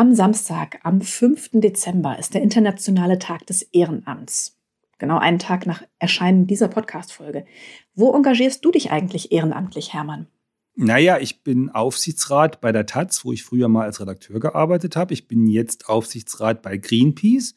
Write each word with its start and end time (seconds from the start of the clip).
Am 0.00 0.14
Samstag, 0.14 0.80
am 0.82 1.02
5. 1.02 1.50
Dezember, 1.60 2.18
ist 2.18 2.32
der 2.32 2.40
internationale 2.40 3.18
Tag 3.18 3.46
des 3.48 3.60
Ehrenamts. 3.60 4.58
Genau 4.96 5.18
einen 5.18 5.38
Tag 5.38 5.66
nach 5.66 5.82
Erscheinen 5.98 6.46
dieser 6.46 6.68
Podcast-Folge. 6.68 7.44
Wo 7.94 8.14
engagierst 8.14 8.64
du 8.64 8.70
dich 8.70 8.92
eigentlich 8.92 9.30
ehrenamtlich, 9.30 9.92
Hermann? 9.92 10.26
Naja, 10.74 11.18
ich 11.18 11.42
bin 11.42 11.68
Aufsichtsrat 11.68 12.62
bei 12.62 12.72
der 12.72 12.86
Taz, 12.86 13.26
wo 13.26 13.32
ich 13.34 13.44
früher 13.44 13.68
mal 13.68 13.84
als 13.84 14.00
Redakteur 14.00 14.40
gearbeitet 14.40 14.96
habe. 14.96 15.12
Ich 15.12 15.28
bin 15.28 15.46
jetzt 15.46 15.90
Aufsichtsrat 15.90 16.62
bei 16.62 16.78
Greenpeace 16.78 17.54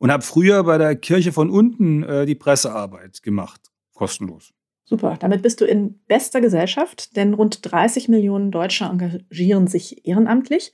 und 0.00 0.10
habe 0.10 0.24
früher 0.24 0.64
bei 0.64 0.78
der 0.78 0.96
Kirche 0.96 1.30
von 1.30 1.48
unten 1.48 2.02
äh, 2.02 2.26
die 2.26 2.34
Pressearbeit 2.34 3.22
gemacht. 3.22 3.70
Kostenlos. 3.92 4.52
Super, 4.84 5.16
damit 5.20 5.42
bist 5.42 5.60
du 5.60 5.64
in 5.64 6.00
bester 6.08 6.40
Gesellschaft, 6.40 7.14
denn 7.14 7.34
rund 7.34 7.60
30 7.62 8.08
Millionen 8.08 8.50
Deutsche 8.50 8.84
engagieren 8.84 9.68
sich 9.68 10.04
ehrenamtlich. 10.08 10.72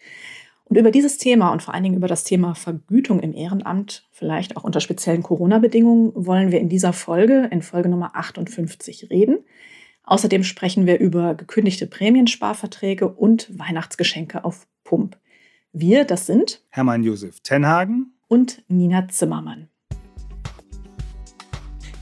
Und 0.70 0.76
über 0.76 0.92
dieses 0.92 1.18
Thema 1.18 1.50
und 1.50 1.64
vor 1.64 1.74
allen 1.74 1.82
Dingen 1.82 1.96
über 1.96 2.06
das 2.06 2.22
Thema 2.22 2.54
Vergütung 2.54 3.18
im 3.18 3.34
Ehrenamt, 3.34 4.08
vielleicht 4.12 4.56
auch 4.56 4.62
unter 4.62 4.80
speziellen 4.80 5.24
Corona-Bedingungen, 5.24 6.12
wollen 6.14 6.52
wir 6.52 6.60
in 6.60 6.68
dieser 6.68 6.92
Folge, 6.92 7.48
in 7.50 7.60
Folge 7.60 7.88
Nummer 7.88 8.14
58, 8.14 9.10
reden. 9.10 9.38
Außerdem 10.04 10.44
sprechen 10.44 10.86
wir 10.86 11.00
über 11.00 11.34
gekündigte 11.34 11.88
Prämiensparverträge 11.88 13.08
und 13.08 13.50
Weihnachtsgeschenke 13.58 14.44
auf 14.44 14.68
Pump. 14.84 15.18
Wir, 15.72 16.04
das 16.04 16.26
sind 16.26 16.62
Hermann 16.68 17.02
Josef 17.02 17.40
Tenhagen 17.40 18.12
und 18.28 18.62
Nina 18.68 19.08
Zimmermann. 19.08 19.68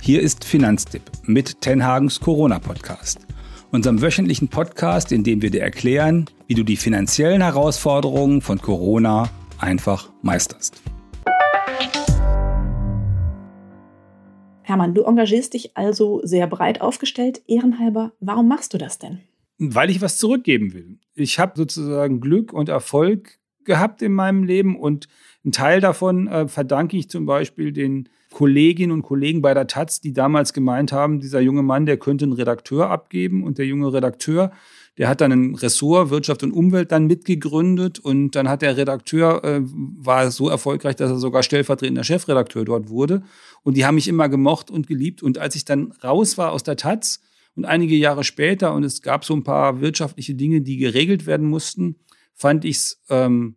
Hier 0.03 0.21
ist 0.21 0.45
Finanztipp 0.45 1.05
mit 1.25 1.63
Tenhagens 1.63 2.21
Corona-Podcast 2.21 3.29
unserem 3.71 4.01
wöchentlichen 4.01 4.49
Podcast, 4.49 5.13
in 5.13 5.25
dem 5.25 5.43
wir 5.43 5.51
dir 5.51 5.63
erklären, 5.63 6.27
wie 6.47 6.55
du 6.55 6.63
die 6.63 6.77
finanziellen 6.77 7.43
Herausforderungen 7.43 8.41
von 8.41 8.61
Corona 8.61 9.29
einfach 9.59 10.11
meisterst. 10.23 10.81
Hermann, 14.63 14.95
du 14.95 15.03
engagierst 15.03 15.55
dich 15.55 15.77
also 15.77 16.21
sehr 16.25 16.47
breit 16.47 16.81
aufgestellt, 16.81 17.43
ehrenhalber. 17.47 18.13
Warum 18.21 18.49
machst 18.49 18.75
du 18.75 18.79
das 18.79 18.99
denn? 18.99 19.21
Weil 19.59 19.91
ich 19.91 20.01
was 20.01 20.19
zurückgeben 20.19 20.73
will. 20.73 20.99
Ich 21.15 21.39
habe 21.39 21.53
sozusagen 21.57 22.21
Glück 22.21 22.53
und 22.53 22.69
Erfolg 22.69 23.39
gehabt 23.65 24.03
in 24.03 24.13
meinem 24.13 24.45
Leben 24.45 24.79
und 24.79 25.09
einen 25.45 25.53
Teil 25.53 25.81
davon 25.81 26.27
äh, 26.29 26.49
verdanke 26.49 26.97
ich 26.97 27.11
zum 27.11 27.27
Beispiel 27.27 27.73
den 27.73 28.09
Kolleginnen 28.31 28.93
und 28.93 29.03
Kollegen 29.03 29.41
bei 29.41 29.55
der 29.55 29.67
Taz, 29.67 30.01
die 30.01 30.13
damals 30.13 30.53
gemeint 30.53 30.93
haben, 30.93 31.21
dieser 31.21 31.41
junge 31.41 31.63
Mann, 31.63 31.87
der 31.87 31.97
könnte 31.97 32.25
einen 32.25 32.35
Redakteur 32.35 32.91
abgeben. 32.91 33.43
Und 33.43 33.59
der 33.59 33.67
junge 33.67 33.93
Redakteur, 33.93 34.53
der 34.99 35.09
hat 35.09 35.21
dann 35.21 35.33
ein 35.33 35.55
Ressort 35.55 36.11
Wirtschaft 36.11 36.43
und 36.43 36.53
Umwelt 36.53 36.93
dann 36.93 37.07
mitgegründet. 37.07 37.99
Und 37.99 38.33
dann 38.33 38.49
hat 38.49 38.61
der 38.61 38.77
Redakteur 38.77 39.43
äh, 39.45 39.61
war 39.63 40.31
so 40.31 40.49
erfolgreich, 40.49 40.97
dass 40.97 41.11
er 41.11 41.19
sogar 41.19 41.43
stellvertretender 41.43 42.05
Chefredakteur 42.05 42.65
dort 42.65 42.91
wurde. 42.91 43.23
Und 43.63 43.77
die 43.77 43.87
haben 43.87 43.95
mich 43.95 44.09
immer 44.09 44.29
gemocht 44.29 44.71
und 44.71 44.87
geliebt. 44.87 45.23
Und 45.23 45.39
als 45.39 45.55
ich 45.55 45.65
dann 45.65 45.93
raus 46.05 46.37
war 46.37 46.53
aus 46.53 46.63
der 46.63 46.77
Taz 46.77 47.21
und 47.57 47.65
einige 47.65 47.97
Jahre 47.97 48.25
später 48.25 48.75
und 48.75 48.85
es 48.85 49.01
gab 49.01 49.25
so 49.25 49.35
ein 49.35 49.43
paar 49.43 49.81
wirtschaftliche 49.81 50.35
Dinge, 50.35 50.61
die 50.61 50.77
geregelt 50.77 51.25
werden 51.25 51.49
mussten, 51.49 51.97
fand 52.35 52.67
ich 52.67 52.77
es 52.77 53.03
ähm, 53.09 53.57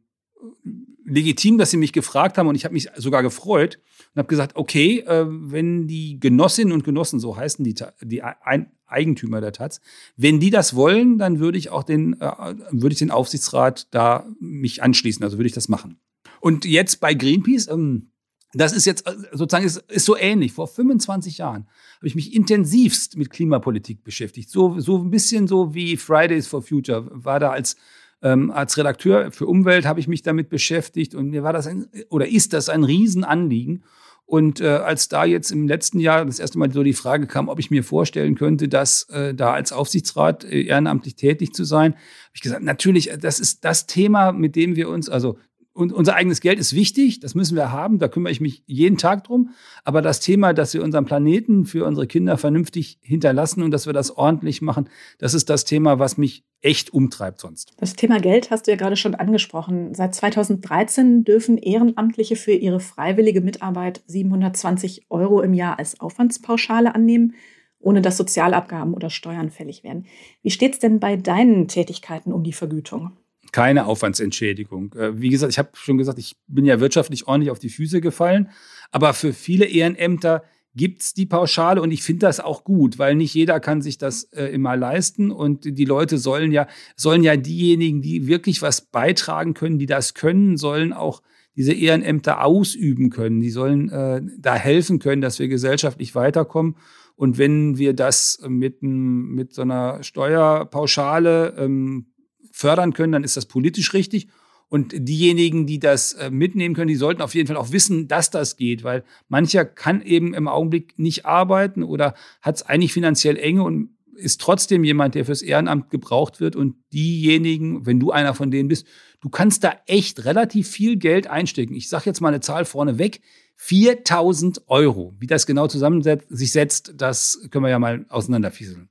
legitim, 1.05 1.57
dass 1.57 1.71
sie 1.71 1.77
mich 1.77 1.91
gefragt 1.91 2.37
haben. 2.37 2.47
Und 2.47 2.55
ich 2.55 2.63
habe 2.63 2.73
mich 2.73 2.87
sogar 2.95 3.21
gefreut 3.21 3.79
und 4.13 4.19
habe 4.19 4.27
gesagt, 4.27 4.55
okay, 4.55 4.99
äh, 4.99 5.25
wenn 5.27 5.87
die 5.87 6.19
Genossinnen 6.19 6.73
und 6.73 6.83
Genossen, 6.83 7.19
so 7.19 7.37
heißen 7.37 7.63
die, 7.63 7.75
die 8.01 8.21
Ein 8.23 8.71
Eigentümer 8.85 9.39
der 9.39 9.53
Taz, 9.53 9.79
wenn 10.17 10.39
die 10.39 10.49
das 10.49 10.75
wollen, 10.75 11.17
dann 11.17 11.39
würde 11.39 11.57
ich 11.57 11.69
auch 11.69 11.83
den, 11.83 12.19
äh, 12.19 12.55
würde 12.71 12.93
ich 12.93 12.99
den 12.99 13.11
Aufsichtsrat 13.11 13.87
da 13.91 14.25
mich 14.39 14.83
anschließen, 14.83 15.23
also 15.23 15.37
würde 15.37 15.47
ich 15.47 15.53
das 15.53 15.69
machen. 15.69 15.99
Und 16.41 16.65
jetzt 16.65 16.99
bei 16.99 17.13
Greenpeace, 17.13 17.67
ähm, 17.69 18.11
das 18.53 18.73
ist 18.73 18.85
jetzt 18.85 19.07
äh, 19.07 19.15
sozusagen 19.31 19.65
ist, 19.65 19.77
ist 19.89 20.05
so 20.05 20.17
ähnlich. 20.17 20.51
Vor 20.51 20.67
25 20.67 21.37
Jahren 21.37 21.67
habe 21.97 22.07
ich 22.07 22.15
mich 22.15 22.33
intensivst 22.33 23.17
mit 23.17 23.29
Klimapolitik 23.29 24.03
beschäftigt. 24.03 24.49
So, 24.49 24.79
so 24.79 24.97
ein 24.97 25.09
bisschen 25.09 25.47
so 25.47 25.73
wie 25.73 25.95
Fridays 25.95 26.47
for 26.47 26.61
Future 26.61 27.07
war 27.11 27.39
da 27.39 27.51
als 27.51 27.77
ähm, 28.21 28.51
als 28.51 28.77
Redakteur 28.77 29.31
für 29.31 29.47
Umwelt 29.47 29.85
habe 29.85 29.99
ich 29.99 30.07
mich 30.07 30.21
damit 30.21 30.49
beschäftigt 30.49 31.15
und 31.15 31.29
mir 31.29 31.43
war 31.43 31.53
das 31.53 31.67
ein, 31.67 31.87
oder 32.09 32.27
ist 32.27 32.53
das 32.53 32.69
ein 32.69 32.83
Riesenanliegen. 32.83 33.83
Und 34.25 34.61
äh, 34.61 34.67
als 34.67 35.09
da 35.09 35.25
jetzt 35.25 35.51
im 35.51 35.67
letzten 35.67 35.99
Jahr 35.99 36.23
das 36.23 36.39
erste 36.39 36.57
Mal 36.57 36.71
so 36.71 36.83
die 36.83 36.93
Frage 36.93 37.27
kam, 37.27 37.49
ob 37.49 37.59
ich 37.59 37.69
mir 37.69 37.83
vorstellen 37.83 38.35
könnte, 38.35 38.69
dass 38.69 39.03
äh, 39.09 39.33
da 39.33 39.51
als 39.51 39.73
Aufsichtsrat 39.73 40.45
äh, 40.45 40.61
ehrenamtlich 40.61 41.15
tätig 41.15 41.53
zu 41.53 41.65
sein, 41.65 41.95
habe 41.95 42.01
ich 42.33 42.41
gesagt, 42.41 42.63
natürlich, 42.63 43.11
das 43.19 43.41
ist 43.41 43.65
das 43.65 43.87
Thema, 43.87 44.31
mit 44.31 44.55
dem 44.55 44.77
wir 44.77 44.87
uns, 44.87 45.09
also 45.09 45.37
und 45.73 45.93
unser 45.93 46.15
eigenes 46.15 46.41
Geld 46.41 46.59
ist 46.59 46.75
wichtig, 46.75 47.21
das 47.21 47.33
müssen 47.33 47.55
wir 47.55 47.71
haben, 47.71 47.97
da 47.97 48.09
kümmere 48.09 48.31
ich 48.31 48.41
mich 48.41 48.63
jeden 48.65 48.97
Tag 48.97 49.23
drum. 49.23 49.51
Aber 49.85 50.01
das 50.01 50.19
Thema, 50.19 50.53
dass 50.53 50.73
wir 50.73 50.83
unseren 50.83 51.05
Planeten 51.05 51.65
für 51.65 51.85
unsere 51.85 52.07
Kinder 52.07 52.37
vernünftig 52.37 52.99
hinterlassen 53.01 53.63
und 53.63 53.71
dass 53.71 53.85
wir 53.85 53.93
das 53.93 54.11
ordentlich 54.11 54.61
machen, 54.61 54.89
das 55.17 55.33
ist 55.33 55.49
das 55.49 55.63
Thema, 55.63 55.97
was 55.97 56.17
mich 56.17 56.43
echt 56.61 56.93
umtreibt 56.93 57.39
sonst. 57.39 57.73
Das 57.77 57.93
Thema 57.93 58.19
Geld 58.19 58.51
hast 58.51 58.67
du 58.67 58.71
ja 58.71 58.77
gerade 58.77 58.97
schon 58.97 59.15
angesprochen. 59.15 59.95
Seit 59.95 60.13
2013 60.13 61.23
dürfen 61.23 61.57
Ehrenamtliche 61.57 62.35
für 62.35 62.51
ihre 62.51 62.81
freiwillige 62.81 63.41
Mitarbeit 63.41 64.01
720 64.07 65.05
Euro 65.09 65.41
im 65.41 65.53
Jahr 65.53 65.79
als 65.79 65.99
Aufwandspauschale 66.01 66.93
annehmen, 66.93 67.33
ohne 67.79 68.01
dass 68.01 68.17
Sozialabgaben 68.17 68.93
oder 68.93 69.09
Steuern 69.09 69.49
fällig 69.49 69.83
werden. 69.83 70.05
Wie 70.43 70.51
steht 70.51 70.73
es 70.73 70.79
denn 70.79 70.99
bei 70.99 71.15
deinen 71.15 71.69
Tätigkeiten 71.69 72.33
um 72.33 72.43
die 72.43 72.53
Vergütung? 72.53 73.11
Keine 73.51 73.85
Aufwandsentschädigung. 73.85 74.93
Äh, 74.93 75.19
wie 75.19 75.29
gesagt, 75.29 75.51
ich 75.51 75.59
habe 75.59 75.69
schon 75.73 75.97
gesagt, 75.97 76.19
ich 76.19 76.35
bin 76.47 76.65
ja 76.65 76.79
wirtschaftlich 76.79 77.27
ordentlich 77.27 77.51
auf 77.51 77.59
die 77.59 77.69
Füße 77.69 78.01
gefallen. 78.01 78.49
Aber 78.91 79.13
für 79.13 79.33
viele 79.33 79.65
Ehrenämter 79.65 80.43
gibt 80.73 81.01
es 81.01 81.13
die 81.13 81.25
Pauschale 81.25 81.81
und 81.81 81.91
ich 81.91 82.03
finde 82.03 82.25
das 82.25 82.39
auch 82.39 82.63
gut, 82.63 82.97
weil 82.97 83.15
nicht 83.15 83.33
jeder 83.33 83.59
kann 83.59 83.81
sich 83.81 83.97
das 83.97 84.23
äh, 84.31 84.45
immer 84.45 84.77
leisten 84.77 85.31
und 85.31 85.65
die 85.65 85.85
Leute 85.85 86.17
sollen 86.17 86.51
ja, 86.51 86.67
sollen 86.95 87.23
ja 87.23 87.35
diejenigen, 87.35 88.01
die 88.01 88.27
wirklich 88.27 88.61
was 88.61 88.81
beitragen 88.81 89.53
können, 89.53 89.79
die 89.79 89.85
das 89.85 90.13
können, 90.13 90.55
sollen 90.55 90.93
auch 90.93 91.21
diese 91.57 91.73
Ehrenämter 91.73 92.45
ausüben 92.45 93.09
können. 93.09 93.41
Die 93.41 93.49
sollen 93.49 93.89
äh, 93.89 94.21
da 94.37 94.55
helfen 94.55 94.99
können, 94.99 95.21
dass 95.21 95.39
wir 95.39 95.49
gesellschaftlich 95.49 96.15
weiterkommen. 96.15 96.77
Und 97.15 97.37
wenn 97.37 97.77
wir 97.77 97.93
das 97.93 98.39
mit, 98.47 98.81
mit 98.81 99.53
so 99.53 99.63
einer 99.63 100.01
Steuerpauschale 100.01 101.55
ähm, 101.57 102.07
fördern 102.51 102.93
können, 102.93 103.13
dann 103.13 103.23
ist 103.23 103.37
das 103.37 103.45
politisch 103.45 103.93
richtig. 103.93 104.27
Und 104.69 104.93
diejenigen, 104.95 105.67
die 105.67 105.79
das 105.79 106.13
äh, 106.13 106.29
mitnehmen 106.29 106.75
können, 106.75 106.87
die 106.87 106.95
sollten 106.95 107.21
auf 107.21 107.35
jeden 107.35 107.47
Fall 107.47 107.57
auch 107.57 107.73
wissen, 107.73 108.07
dass 108.07 108.29
das 108.29 108.55
geht, 108.55 108.85
weil 108.85 109.03
mancher 109.27 109.65
kann 109.65 110.01
eben 110.01 110.33
im 110.33 110.47
Augenblick 110.47 110.97
nicht 110.97 111.25
arbeiten 111.25 111.83
oder 111.83 112.15
hat 112.41 112.55
es 112.55 112.63
eigentlich 112.63 112.93
finanziell 112.93 113.37
enge 113.37 113.63
und 113.63 113.89
ist 114.15 114.39
trotzdem 114.39 114.83
jemand, 114.83 115.15
der 115.15 115.25
fürs 115.25 115.41
Ehrenamt 115.41 115.89
gebraucht 115.89 116.39
wird. 116.39 116.55
Und 116.55 116.75
diejenigen, 116.93 117.85
wenn 117.85 117.99
du 117.99 118.11
einer 118.11 118.33
von 118.33 118.49
denen 118.49 118.69
bist, 118.69 118.87
du 119.19 119.29
kannst 119.29 119.63
da 119.63 119.73
echt 119.87 120.23
relativ 120.23 120.69
viel 120.69 120.95
Geld 120.95 121.27
einstecken. 121.27 121.75
Ich 121.75 121.89
sage 121.89 122.05
jetzt 122.05 122.21
mal 122.21 122.29
eine 122.29 122.39
Zahl 122.39 122.65
vorneweg. 122.65 123.21
4000 123.57 124.69
Euro. 124.69 125.13
Wie 125.19 125.27
das 125.27 125.45
genau 125.45 125.67
zusammen 125.67 126.01
sich 126.29 126.51
setzt, 126.51 126.93
das 126.97 127.47
können 127.51 127.65
wir 127.65 127.69
ja 127.69 127.77
mal 127.77 128.05
auseinanderfieseln. 128.09 128.89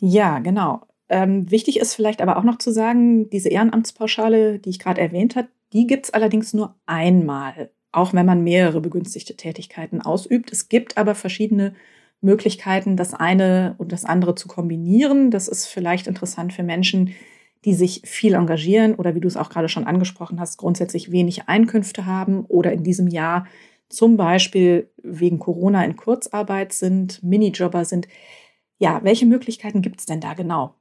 Ja, 0.00 0.38
genau. 0.40 0.87
Ähm, 1.08 1.50
wichtig 1.50 1.78
ist 1.78 1.94
vielleicht 1.94 2.20
aber 2.20 2.36
auch 2.36 2.44
noch 2.44 2.58
zu 2.58 2.70
sagen, 2.70 3.30
diese 3.30 3.48
Ehrenamtspauschale, 3.48 4.58
die 4.58 4.70
ich 4.70 4.78
gerade 4.78 5.00
erwähnt 5.00 5.36
habe, 5.36 5.48
die 5.72 5.86
gibt 5.86 6.06
es 6.06 6.14
allerdings 6.14 6.54
nur 6.54 6.74
einmal, 6.86 7.70
auch 7.92 8.12
wenn 8.14 8.26
man 8.26 8.42
mehrere 8.42 8.80
begünstigte 8.80 9.36
Tätigkeiten 9.36 10.00
ausübt. 10.00 10.52
Es 10.52 10.68
gibt 10.68 10.96
aber 10.96 11.14
verschiedene 11.14 11.74
Möglichkeiten, 12.20 12.96
das 12.96 13.14
eine 13.14 13.74
und 13.78 13.92
das 13.92 14.04
andere 14.04 14.34
zu 14.34 14.48
kombinieren. 14.48 15.30
Das 15.30 15.48
ist 15.48 15.66
vielleicht 15.66 16.06
interessant 16.06 16.52
für 16.52 16.62
Menschen, 16.62 17.14
die 17.64 17.74
sich 17.74 18.02
viel 18.04 18.34
engagieren 18.34 18.94
oder 18.94 19.14
wie 19.14 19.20
du 19.20 19.28
es 19.28 19.36
auch 19.36 19.50
gerade 19.50 19.68
schon 19.68 19.84
angesprochen 19.84 20.40
hast, 20.40 20.58
grundsätzlich 20.58 21.10
wenig 21.10 21.48
Einkünfte 21.48 22.06
haben 22.06 22.44
oder 22.46 22.72
in 22.72 22.82
diesem 22.84 23.08
Jahr 23.08 23.46
zum 23.88 24.16
Beispiel 24.16 24.90
wegen 25.02 25.38
Corona 25.38 25.84
in 25.84 25.96
Kurzarbeit 25.96 26.72
sind, 26.72 27.22
Minijobber 27.22 27.84
sind. 27.84 28.06
Ja, 28.78 29.00
welche 29.02 29.26
Möglichkeiten 29.26 29.82
gibt 29.82 30.00
es 30.00 30.06
denn 30.06 30.20
da 30.20 30.34
genau? 30.34 30.74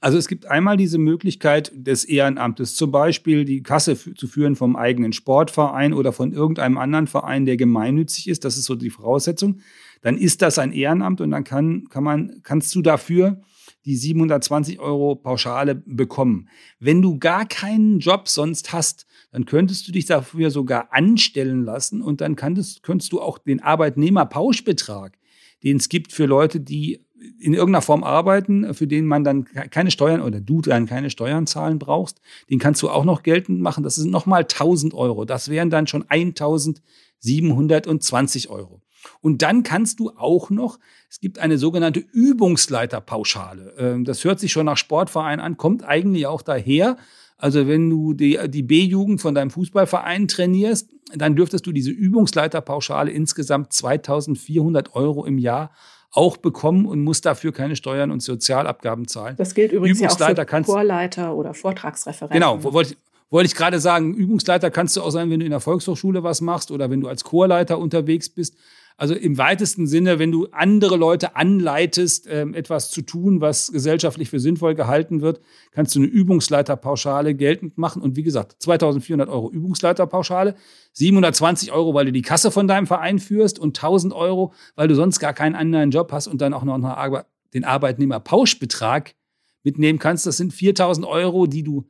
Also 0.00 0.18
es 0.18 0.28
gibt 0.28 0.46
einmal 0.46 0.76
diese 0.76 0.98
Möglichkeit 0.98 1.72
des 1.74 2.04
Ehrenamtes, 2.04 2.74
zum 2.74 2.90
Beispiel 2.90 3.44
die 3.44 3.62
Kasse 3.62 3.96
zu 3.96 4.28
führen 4.28 4.54
vom 4.54 4.76
eigenen 4.76 5.12
Sportverein 5.12 5.94
oder 5.94 6.12
von 6.12 6.32
irgendeinem 6.32 6.78
anderen 6.78 7.06
Verein, 7.06 7.46
der 7.46 7.56
gemeinnützig 7.56 8.28
ist. 8.28 8.44
Das 8.44 8.56
ist 8.56 8.66
so 8.66 8.74
die 8.74 8.90
Voraussetzung. 8.90 9.60
Dann 10.02 10.18
ist 10.18 10.42
das 10.42 10.58
ein 10.58 10.72
Ehrenamt 10.72 11.20
und 11.20 11.30
dann 11.30 11.44
kann, 11.44 11.88
kann 11.88 12.04
man, 12.04 12.40
kannst 12.42 12.74
du 12.74 12.82
dafür 12.82 13.40
die 13.86 13.96
720 13.96 14.80
Euro 14.80 15.14
Pauschale 15.14 15.74
bekommen. 15.74 16.48
Wenn 16.78 17.00
du 17.00 17.18
gar 17.18 17.46
keinen 17.46 18.00
Job 18.00 18.28
sonst 18.28 18.72
hast, 18.72 19.06
dann 19.30 19.46
könntest 19.46 19.88
du 19.88 19.92
dich 19.92 20.06
dafür 20.06 20.50
sogar 20.50 20.92
anstellen 20.92 21.62
lassen 21.62 22.02
und 22.02 22.20
dann 22.20 22.36
könntest, 22.36 22.82
könntest 22.82 23.12
du 23.12 23.20
auch 23.20 23.38
den 23.38 23.62
Arbeitnehmerpauschbetrag, 23.62 25.16
den 25.62 25.76
es 25.78 25.88
gibt 25.88 26.12
für 26.12 26.26
Leute, 26.26 26.60
die 26.60 27.05
in 27.38 27.54
irgendeiner 27.54 27.82
Form 27.82 28.04
arbeiten, 28.04 28.74
für 28.74 28.86
den 28.86 29.06
man 29.06 29.24
dann 29.24 29.44
keine 29.44 29.90
Steuern 29.90 30.20
oder 30.20 30.40
du 30.40 30.60
dann 30.60 30.86
keine 30.86 31.10
Steuern 31.10 31.46
zahlen 31.46 31.78
brauchst. 31.78 32.20
Den 32.50 32.58
kannst 32.58 32.82
du 32.82 32.90
auch 32.90 33.04
noch 33.04 33.22
geltend 33.22 33.60
machen. 33.60 33.84
Das 33.84 33.96
sind 33.96 34.10
nochmal 34.10 34.42
1000 34.42 34.92
Euro. 34.94 35.24
Das 35.24 35.48
wären 35.48 35.70
dann 35.70 35.86
schon 35.86 36.04
1720 36.08 38.50
Euro. 38.50 38.82
Und 39.20 39.42
dann 39.42 39.62
kannst 39.62 40.00
du 40.00 40.10
auch 40.10 40.50
noch, 40.50 40.78
es 41.08 41.20
gibt 41.20 41.38
eine 41.38 41.58
sogenannte 41.58 42.00
Übungsleiterpauschale. 42.00 43.74
Ähm, 43.78 44.04
das 44.04 44.24
hört 44.24 44.40
sich 44.40 44.52
schon 44.52 44.66
nach 44.66 44.76
Sportverein 44.76 45.40
an, 45.40 45.56
kommt 45.56 45.84
eigentlich 45.84 46.26
auch 46.26 46.42
daher. 46.42 46.96
Also 47.38 47.66
wenn 47.66 47.90
du 47.90 48.14
die, 48.14 48.38
die 48.48 48.62
B-Jugend 48.62 49.20
von 49.20 49.34
deinem 49.34 49.50
Fußballverein 49.50 50.26
trainierst, 50.26 50.90
dann 51.14 51.36
dürftest 51.36 51.66
du 51.66 51.72
diese 51.72 51.90
Übungsleiterpauschale 51.90 53.10
insgesamt 53.10 53.72
2400 53.72 54.94
Euro 54.94 55.24
im 55.24 55.38
Jahr 55.38 55.70
auch 56.12 56.36
bekommen 56.36 56.86
und 56.86 57.02
musst 57.02 57.26
dafür 57.26 57.52
keine 57.52 57.76
Steuern 57.76 58.10
und 58.10 58.22
Sozialabgaben 58.22 59.06
zahlen. 59.06 59.36
Das 59.36 59.54
gilt 59.54 59.72
übrigens 59.72 60.00
ja 60.00 60.08
auch 60.08 60.18
für 60.18 60.62
Chorleiter 60.62 61.34
oder 61.34 61.54
Vortragsreferenten. 61.54 62.34
Genau, 62.40 62.62
wollte 62.72 62.92
ich, 62.92 62.98
wollte 63.30 63.46
ich 63.46 63.54
gerade 63.54 63.80
sagen, 63.80 64.14
Übungsleiter 64.14 64.70
kannst 64.70 64.96
du 64.96 65.02
auch 65.02 65.10
sein, 65.10 65.30
wenn 65.30 65.40
du 65.40 65.46
in 65.46 65.50
der 65.50 65.60
Volkshochschule 65.60 66.22
was 66.22 66.40
machst 66.40 66.70
oder 66.70 66.90
wenn 66.90 67.00
du 67.00 67.08
als 67.08 67.24
Chorleiter 67.24 67.78
unterwegs 67.78 68.28
bist. 68.28 68.56
Also 68.98 69.14
im 69.14 69.36
weitesten 69.36 69.86
Sinne, 69.86 70.18
wenn 70.18 70.32
du 70.32 70.46
andere 70.52 70.96
Leute 70.96 71.36
anleitest, 71.36 72.26
ähm, 72.30 72.54
etwas 72.54 72.90
zu 72.90 73.02
tun, 73.02 73.42
was 73.42 73.70
gesellschaftlich 73.70 74.30
für 74.30 74.40
sinnvoll 74.40 74.74
gehalten 74.74 75.20
wird, 75.20 75.40
kannst 75.70 75.94
du 75.94 75.98
eine 75.98 76.08
Übungsleiterpauschale 76.08 77.34
geltend 77.34 77.76
machen. 77.76 78.00
Und 78.00 78.16
wie 78.16 78.22
gesagt, 78.22 78.56
2400 78.58 79.28
Euro 79.28 79.50
Übungsleiterpauschale, 79.50 80.54
720 80.92 81.72
Euro, 81.72 81.92
weil 81.92 82.06
du 82.06 82.12
die 82.12 82.22
Kasse 82.22 82.50
von 82.50 82.66
deinem 82.66 82.86
Verein 82.86 83.18
führst 83.18 83.58
und 83.58 83.76
1000 83.76 84.14
Euro, 84.14 84.54
weil 84.76 84.88
du 84.88 84.94
sonst 84.94 85.18
gar 85.18 85.34
keinen 85.34 85.56
anderen 85.56 85.90
Job 85.90 86.10
hast 86.10 86.26
und 86.26 86.40
dann 86.40 86.54
auch 86.54 86.64
noch 86.64 87.24
den 87.52 87.64
Arbeitnehmerpauschbetrag 87.64 89.14
mitnehmen 89.62 89.98
kannst. 89.98 90.24
Das 90.24 90.38
sind 90.38 90.54
4000 90.54 91.06
Euro, 91.06 91.46
die 91.46 91.62
du 91.62 91.84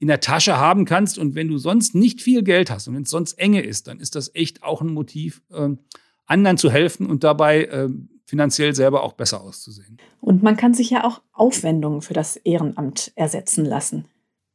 in 0.00 0.08
der 0.08 0.20
Tasche 0.20 0.56
haben 0.56 0.84
kannst. 0.84 1.18
Und 1.18 1.34
wenn 1.36 1.46
du 1.46 1.58
sonst 1.58 1.94
nicht 1.94 2.20
viel 2.20 2.42
Geld 2.42 2.70
hast 2.70 2.88
und 2.88 2.94
wenn 2.94 3.02
es 3.02 3.10
sonst 3.10 3.34
enge 3.34 3.62
ist, 3.62 3.86
dann 3.86 4.00
ist 4.00 4.16
das 4.16 4.34
echt 4.34 4.62
auch 4.62 4.80
ein 4.80 4.92
Motiv, 4.92 5.42
ähm, 5.52 5.78
anderen 6.28 6.56
zu 6.58 6.70
helfen 6.70 7.06
und 7.06 7.24
dabei 7.24 7.64
äh, 7.64 7.88
finanziell 8.24 8.74
selber 8.74 9.02
auch 9.02 9.14
besser 9.14 9.40
auszusehen. 9.40 9.96
Und 10.20 10.42
man 10.42 10.56
kann 10.56 10.74
sich 10.74 10.90
ja 10.90 11.04
auch 11.04 11.22
Aufwendungen 11.32 12.02
für 12.02 12.14
das 12.14 12.36
Ehrenamt 12.36 13.12
ersetzen 13.16 13.64
lassen. 13.64 14.04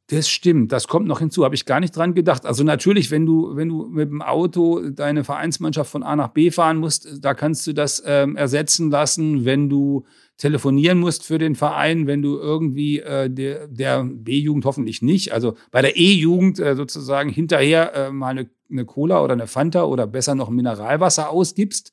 Das 0.08 0.28
stimmt, 0.28 0.70
das 0.70 0.86
kommt 0.86 1.06
noch 1.06 1.20
hinzu, 1.20 1.44
habe 1.44 1.54
ich 1.54 1.64
gar 1.64 1.80
nicht 1.80 1.96
dran 1.96 2.14
gedacht. 2.14 2.44
Also 2.44 2.62
natürlich, 2.62 3.10
wenn 3.10 3.24
du, 3.24 3.56
wenn 3.56 3.70
du 3.70 3.86
mit 3.86 4.10
dem 4.10 4.20
Auto 4.20 4.90
deine 4.90 5.24
Vereinsmannschaft 5.24 5.90
von 5.90 6.02
A 6.02 6.14
nach 6.14 6.28
B 6.28 6.50
fahren 6.50 6.76
musst, 6.76 7.24
da 7.24 7.32
kannst 7.32 7.66
du 7.66 7.72
das 7.72 8.02
ähm, 8.04 8.36
ersetzen 8.36 8.90
lassen, 8.90 9.46
wenn 9.46 9.70
du 9.70 10.04
telefonieren 10.36 10.98
musst 10.98 11.24
für 11.24 11.38
den 11.38 11.54
Verein, 11.54 12.06
wenn 12.06 12.20
du 12.20 12.36
irgendwie 12.36 13.00
äh, 13.00 13.30
der, 13.30 13.66
der 13.68 14.04
B-Jugend 14.04 14.66
hoffentlich 14.66 15.00
nicht, 15.00 15.32
also 15.32 15.54
bei 15.70 15.80
der 15.80 15.96
E-Jugend 15.96 16.58
äh, 16.58 16.76
sozusagen 16.76 17.30
hinterher 17.30 17.94
äh, 17.94 18.12
mal 18.12 18.28
eine, 18.28 18.50
eine 18.74 18.84
Cola 18.84 19.22
oder 19.22 19.32
eine 19.32 19.46
Fanta 19.46 19.84
oder 19.84 20.06
besser 20.06 20.34
noch 20.34 20.50
Mineralwasser 20.50 21.30
ausgibst 21.30 21.92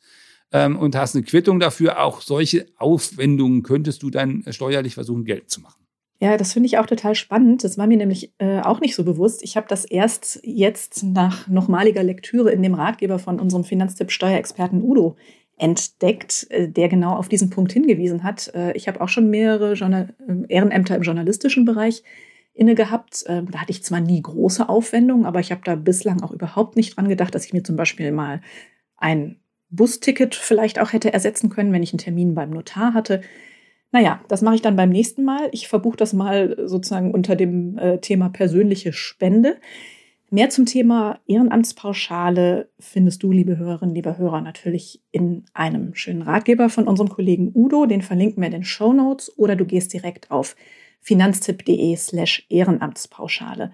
ähm, 0.52 0.78
und 0.78 0.96
hast 0.96 1.16
eine 1.16 1.24
Quittung 1.24 1.60
dafür, 1.60 2.04
auch 2.04 2.22
solche 2.22 2.68
Aufwendungen 2.78 3.64
könntest 3.64 4.04
du 4.04 4.10
dann 4.10 4.44
steuerlich 4.50 4.96
versuchen, 4.96 5.26
Geld 5.26 5.50
zu 5.50 5.62
machen. 5.62 5.82
Ja, 6.20 6.38
das 6.38 6.54
finde 6.54 6.68
ich 6.68 6.78
auch 6.78 6.86
total 6.86 7.16
spannend. 7.16 7.64
Das 7.64 7.80
war 7.80 7.88
mir 7.88 7.98
nämlich 7.98 8.32
äh, 8.38 8.60
auch 8.60 8.80
nicht 8.80 8.96
so 8.96 9.04
bewusst. 9.04 9.42
Ich 9.42 9.58
habe 9.58 9.66
das 9.68 9.86
erst 9.86 10.40
jetzt 10.44 11.02
nach 11.04 11.48
nochmaliger 11.48 12.04
Lektüre 12.04 12.52
in 12.52 12.62
dem 12.62 12.76
Ratgeber 12.76 13.18
von 13.18 13.40
unserem 13.40 13.64
Finanztipp 13.64 14.12
Steuerexperten 14.12 14.84
Udo 14.84 15.16
entdeckt, 15.58 16.46
äh, 16.52 16.70
der 16.70 16.90
genau 16.90 17.16
auf 17.16 17.28
diesen 17.28 17.50
Punkt 17.50 17.72
hingewiesen 17.72 18.24
hat. 18.24 18.54
Äh, 18.54 18.74
ich 18.74 18.88
habe 18.88 19.02
auch 19.02 19.10
schon 19.10 19.32
mehrere 19.32 19.74
Journal 19.74 20.14
äh, 20.28 20.54
Ehrenämter 20.54 20.96
im 20.96 21.02
journalistischen 21.02 21.66
Bereich 21.66 22.04
inne 22.54 22.76
gehabt. 22.76 23.26
Da 23.28 23.60
hatte 23.60 23.72
ich 23.72 23.84
zwar 23.84 24.02
nie 24.02 24.22
große 24.22 24.68
Aufwendungen, 24.70 25.26
aber 25.26 25.40
ich 25.40 25.52
habe 25.52 25.62
da 25.64 25.76
bislang 25.76 26.22
auch 26.22 26.32
überhaupt 26.32 26.76
nicht 26.76 26.96
dran 26.96 27.10
gedacht, 27.10 27.34
dass 27.34 27.46
ich 27.46 27.54
mir 27.54 27.64
zum 27.64 27.76
Beispiel 27.76 28.12
mal 28.12 28.42
ein 28.98 29.40
Busticket 29.70 30.36
vielleicht 30.36 30.80
auch 30.80 30.94
hätte 30.94 31.14
ersetzen 31.14 31.50
können, 31.50 31.72
wenn 31.72 31.84
ich 31.84 31.94
einen 31.94 32.00
Termin 32.00 32.36
beim 32.36 32.50
Notar 32.50 32.94
hatte. 32.94 33.22
Naja, 33.94 34.24
das 34.28 34.42
mache 34.42 34.56
ich 34.56 34.62
dann 34.62 34.76
beim 34.76 34.90
nächsten 34.90 35.24
Mal. 35.24 35.50
Ich 35.52 35.68
verbuche 35.68 35.98
das 35.98 36.14
mal 36.14 36.58
sozusagen 36.66 37.14
unter 37.14 37.36
dem 37.36 37.80
Thema 38.02 38.30
persönliche 38.30 38.94
Spende. 38.94 39.58
Mehr 40.30 40.50
zum 40.50 40.66
Thema 40.66 41.20
Ehrenamtspauschale 41.28 42.70
findest 42.80 43.22
du, 43.22 43.34
liebe 43.34 43.58
Hörerinnen, 43.58 43.94
liebe 43.94 44.18
Hörer, 44.18 44.40
natürlich 44.40 45.04
in 45.12 45.44
einem 45.54 45.94
schönen 45.94 46.22
Ratgeber 46.22 46.70
von 46.70 46.88
unserem 46.88 47.10
Kollegen 47.10 47.52
Udo. 47.54 47.86
Den 47.86 48.02
verlinken 48.02 48.42
wir 48.42 48.48
in 48.48 48.54
den 48.54 48.64
Show 48.64 48.94
Notes 48.94 49.38
oder 49.38 49.58
du 49.58 49.66
gehst 49.66 49.92
direkt 49.92 50.32
auf 50.32 50.56
finanztipp.de 51.02 51.96
slash 51.96 52.46
Ehrenamtspauschale. 52.50 53.74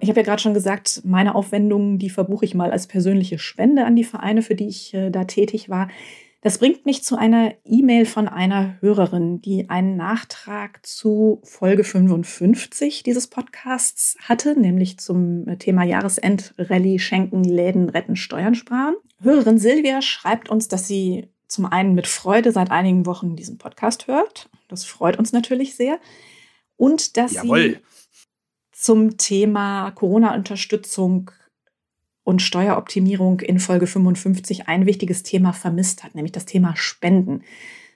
Ich 0.00 0.10
habe 0.10 0.20
ja 0.20 0.24
gerade 0.26 0.42
schon 0.42 0.54
gesagt, 0.54 1.00
meine 1.04 1.34
Aufwendungen, 1.34 1.98
die 1.98 2.10
verbuche 2.10 2.44
ich 2.44 2.54
mal 2.54 2.70
als 2.70 2.86
persönliche 2.86 3.38
Spende 3.38 3.86
an 3.86 3.96
die 3.96 4.04
Vereine, 4.04 4.42
für 4.42 4.54
die 4.54 4.68
ich 4.68 4.92
äh, 4.92 5.10
da 5.10 5.24
tätig 5.24 5.70
war. 5.70 5.88
Das 6.44 6.58
bringt 6.58 6.84
mich 6.84 7.02
zu 7.02 7.16
einer 7.16 7.54
E-Mail 7.64 8.04
von 8.04 8.28
einer 8.28 8.76
Hörerin, 8.82 9.40
die 9.40 9.70
einen 9.70 9.96
Nachtrag 9.96 10.84
zu 10.84 11.40
Folge 11.42 11.84
55 11.84 13.02
dieses 13.02 13.28
Podcasts 13.28 14.18
hatte, 14.20 14.60
nämlich 14.60 14.98
zum 14.98 15.46
Thema 15.58 15.84
Jahresend-Rallye 15.84 16.98
Schenken, 16.98 17.44
Läden, 17.44 17.88
Retten, 17.88 18.14
Steuern 18.14 18.54
sparen. 18.54 18.94
Hörerin 19.22 19.56
Silvia 19.56 20.02
schreibt 20.02 20.50
uns, 20.50 20.68
dass 20.68 20.86
sie 20.86 21.30
zum 21.54 21.66
einen 21.66 21.94
mit 21.94 22.06
Freude 22.06 22.52
seit 22.52 22.70
einigen 22.70 23.06
Wochen 23.06 23.36
diesen 23.36 23.58
Podcast 23.58 24.06
hört. 24.06 24.48
Das 24.68 24.84
freut 24.84 25.18
uns 25.18 25.32
natürlich 25.32 25.76
sehr. 25.76 25.98
Und 26.76 27.16
dass 27.16 27.32
Jawohl. 27.32 27.60
sie 27.60 27.78
zum 28.72 29.16
Thema 29.16 29.92
Corona-Unterstützung 29.92 31.30
und 32.24 32.42
Steueroptimierung 32.42 33.40
in 33.40 33.58
Folge 33.58 33.86
55 33.86 34.68
ein 34.68 34.86
wichtiges 34.86 35.22
Thema 35.22 35.52
vermisst 35.52 36.02
hat, 36.02 36.14
nämlich 36.14 36.32
das 36.32 36.46
Thema 36.46 36.74
Spenden. 36.74 37.42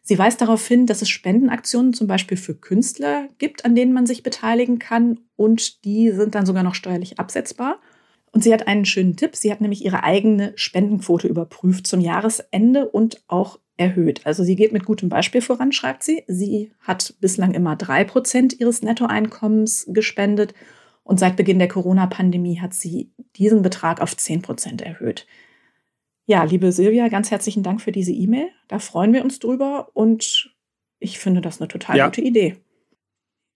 Sie 0.02 0.18
weist 0.18 0.40
darauf 0.40 0.66
hin, 0.66 0.86
dass 0.86 1.02
es 1.02 1.10
Spendenaktionen 1.10 1.92
zum 1.92 2.06
Beispiel 2.06 2.38
für 2.38 2.54
Künstler 2.54 3.28
gibt, 3.38 3.64
an 3.64 3.74
denen 3.74 3.92
man 3.92 4.06
sich 4.06 4.22
beteiligen 4.22 4.78
kann 4.78 5.20
und 5.36 5.84
die 5.84 6.10
sind 6.12 6.34
dann 6.34 6.46
sogar 6.46 6.62
noch 6.62 6.74
steuerlich 6.74 7.18
absetzbar. 7.18 7.80
Und 8.32 8.44
sie 8.44 8.52
hat 8.52 8.66
einen 8.66 8.84
schönen 8.84 9.16
Tipp. 9.16 9.36
Sie 9.36 9.50
hat 9.50 9.60
nämlich 9.60 9.84
ihre 9.84 10.02
eigene 10.02 10.52
Spendenquote 10.56 11.28
überprüft 11.28 11.86
zum 11.86 12.00
Jahresende 12.00 12.88
und 12.88 13.22
auch 13.26 13.58
erhöht. 13.76 14.26
Also 14.26 14.42
sie 14.42 14.56
geht 14.56 14.72
mit 14.72 14.84
gutem 14.84 15.08
Beispiel 15.08 15.40
voran, 15.40 15.72
schreibt 15.72 16.02
sie. 16.02 16.24
Sie 16.26 16.72
hat 16.80 17.14
bislang 17.20 17.54
immer 17.54 17.76
drei 17.76 18.04
Prozent 18.04 18.58
ihres 18.60 18.82
Nettoeinkommens 18.82 19.86
gespendet 19.88 20.54
und 21.08 21.18
seit 21.18 21.36
Beginn 21.36 21.58
der 21.58 21.68
Corona-Pandemie 21.68 22.60
hat 22.60 22.74
sie 22.74 23.12
diesen 23.36 23.62
Betrag 23.62 24.02
auf 24.02 24.14
10 24.14 24.42
Prozent 24.42 24.82
erhöht. 24.82 25.26
Ja, 26.26 26.44
liebe 26.44 26.70
Silvia, 26.70 27.08
ganz 27.08 27.30
herzlichen 27.30 27.62
Dank 27.62 27.80
für 27.80 27.92
diese 27.92 28.12
E-Mail. 28.12 28.50
Da 28.68 28.78
freuen 28.78 29.14
wir 29.14 29.24
uns 29.24 29.38
drüber 29.38 29.88
und 29.94 30.54
ich 30.98 31.18
finde 31.18 31.40
das 31.40 31.60
eine 31.60 31.68
total 31.68 31.96
ja. 31.96 32.04
gute 32.06 32.20
Idee. 32.20 32.56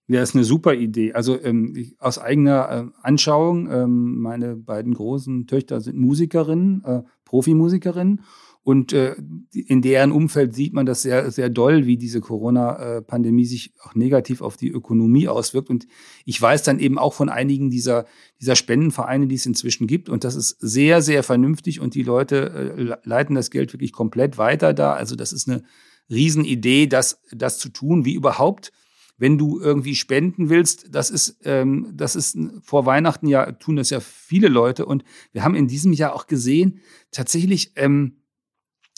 Ja, 0.07 0.21
ist 0.21 0.35
eine 0.35 0.43
super 0.43 0.73
Idee. 0.73 1.13
Also 1.13 1.41
ähm, 1.41 1.73
ich, 1.75 1.95
aus 1.99 2.19
eigener 2.19 2.69
äh, 2.69 2.99
Anschauung, 3.01 3.71
ähm, 3.71 4.19
meine 4.19 4.55
beiden 4.55 4.93
großen 4.93 5.47
Töchter 5.47 5.79
sind 5.79 5.97
Musikerinnen, 5.97 6.83
äh, 6.83 7.01
Profimusikerinnen 7.23 8.21
und 8.65 8.93
äh, 8.93 9.15
in 9.51 9.81
deren 9.81 10.13
Umfeld 10.13 10.55
sieht 10.55 10.73
man 10.73 10.85
das 10.85 11.01
sehr, 11.01 11.31
sehr 11.31 11.49
doll, 11.49 11.85
wie 11.85 11.97
diese 11.97 12.21
Corona-Pandemie 12.21 13.43
sich 13.45 13.73
auch 13.83 13.93
negativ 13.93 14.41
auf 14.41 14.55
die 14.55 14.69
Ökonomie 14.69 15.27
auswirkt. 15.27 15.69
Und 15.69 15.85
ich 16.23 16.41
weiß 16.41 16.63
dann 16.63 16.79
eben 16.79 16.97
auch 16.97 17.13
von 17.13 17.27
einigen 17.27 17.69
dieser, 17.69 18.05
dieser 18.39 18.55
Spendenvereine, 18.55 19.27
die 19.27 19.35
es 19.35 19.45
inzwischen 19.45 19.85
gibt. 19.85 20.07
Und 20.07 20.23
das 20.23 20.35
ist 20.35 20.55
sehr, 20.61 21.01
sehr 21.01 21.23
vernünftig. 21.23 21.81
Und 21.81 21.93
die 21.93 22.03
Leute 22.03 22.75
äh, 22.77 22.95
leiten 23.03 23.35
das 23.35 23.51
Geld 23.51 23.73
wirklich 23.73 23.91
komplett 23.91 24.37
weiter 24.37 24.73
da. 24.73 24.93
Also 24.93 25.17
das 25.17 25.33
ist 25.33 25.49
eine 25.49 25.63
Riesenidee, 26.09 26.87
das, 26.87 27.21
das 27.31 27.59
zu 27.59 27.67
tun, 27.67 28.05
wie 28.05 28.13
überhaupt 28.13 28.71
wenn 29.17 29.37
du 29.37 29.59
irgendwie 29.59 29.95
spenden 29.95 30.49
willst, 30.49 30.93
das 30.93 31.09
ist, 31.09 31.39
ähm, 31.43 31.91
das 31.93 32.15
ist 32.15 32.37
vor 32.61 32.85
Weihnachten 32.85 33.27
ja, 33.27 33.51
tun 33.51 33.75
das 33.75 33.89
ja 33.89 33.99
viele 33.99 34.47
Leute. 34.47 34.85
Und 34.85 35.03
wir 35.31 35.43
haben 35.43 35.55
in 35.55 35.67
diesem 35.67 35.93
Jahr 35.93 36.15
auch 36.15 36.27
gesehen, 36.27 36.79
tatsächlich, 37.11 37.73
ähm, 37.75 38.23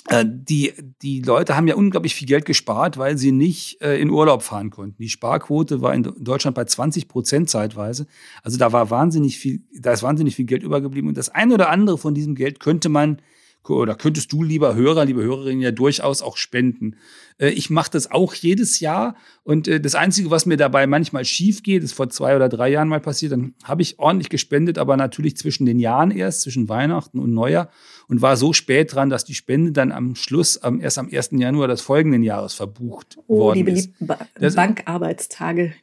äh, 0.08 0.24
die, 0.28 0.74
die 1.02 1.22
Leute 1.22 1.56
haben 1.56 1.68
ja 1.68 1.76
unglaublich 1.76 2.16
viel 2.16 2.28
Geld 2.28 2.46
gespart, 2.46 2.98
weil 2.98 3.18
sie 3.18 3.32
nicht 3.32 3.82
äh, 3.82 4.00
in 4.00 4.10
Urlaub 4.10 4.44
fahren 4.44 4.70
konnten. 4.70 5.02
Die 5.02 5.10
Sparquote 5.10 5.82
war 5.82 5.94
in 5.94 6.04
Deutschland 6.04 6.56
bei 6.56 6.66
20 6.66 7.08
Prozent 7.08 7.50
zeitweise. 7.50 8.06
Also 8.44 8.58
da 8.58 8.72
war 8.72 8.90
wahnsinnig 8.92 9.38
viel, 9.38 9.64
da 9.80 9.92
ist 9.92 10.04
wahnsinnig 10.04 10.36
viel 10.36 10.46
Geld 10.46 10.64
übergeblieben. 10.64 11.10
Und 11.10 11.18
das 11.18 11.30
eine 11.30 11.56
oder 11.56 11.70
andere 11.70 11.98
von 11.98 12.14
diesem 12.14 12.36
Geld 12.36 12.60
könnte 12.60 12.90
man 12.90 13.22
oder 13.70 13.96
könntest 13.96 14.32
du, 14.32 14.44
lieber 14.44 14.76
Hörer, 14.76 15.06
liebe 15.06 15.24
Hörerin, 15.24 15.60
ja 15.60 15.72
durchaus 15.72 16.22
auch 16.22 16.38
spenden. 16.38 16.96
Äh, 17.38 17.50
ich 17.50 17.70
mache 17.70 17.92
das 17.92 18.12
auch 18.12 18.34
jedes 18.34 18.80
Jahr 18.80 19.16
und 19.44 19.68
äh, 19.68 19.80
das 19.80 19.96
Einzige, 19.96 20.32
was 20.32 20.46
mir 20.46 20.58
dabei 20.58 20.88
manchmal 20.88 21.26
schief 21.26 21.64
geht, 21.64 21.84
ist 21.84 21.94
vor 21.94 22.10
zwei 22.10 22.36
oder 22.36 22.50
drei 22.50 22.70
Jahren 22.70 22.88
mal 22.88 23.00
passiert, 23.00 23.32
dann 23.32 23.54
habe 23.64 23.82
ich 23.82 24.00
ordentlich 24.00 24.30
gespendet, 24.30 24.78
aber 24.78 24.98
natürlich 24.98 25.38
zwischen 25.38 25.66
den 25.66 25.80
Jahren 25.80 26.12
erst, 26.12 26.42
zwischen 26.42 26.70
Weihnachten 26.70 27.20
und 27.20 27.34
Neujahr 27.34 27.70
und 28.08 28.22
war 28.22 28.38
so 28.38 28.54
spät 28.54 28.94
dran, 28.94 29.10
dass 29.10 29.26
die 29.26 29.36
Spende 29.36 29.72
dann 29.72 29.92
am 29.92 30.16
Schluss, 30.16 30.58
erst 30.58 30.98
am 30.98 31.10
1. 31.12 31.30
Januar 31.34 31.68
des 31.68 31.82
folgenden 31.82 32.24
Jahres 32.24 32.54
verbucht 32.54 33.18
oh, 33.28 33.38
worden 33.38 33.68
ist. 33.68 33.90
Oh, 34.00 34.06
die 34.06 34.06
beliebten 34.06 34.08
ba 34.08 34.28
Bankarbeitstage. 34.56 35.74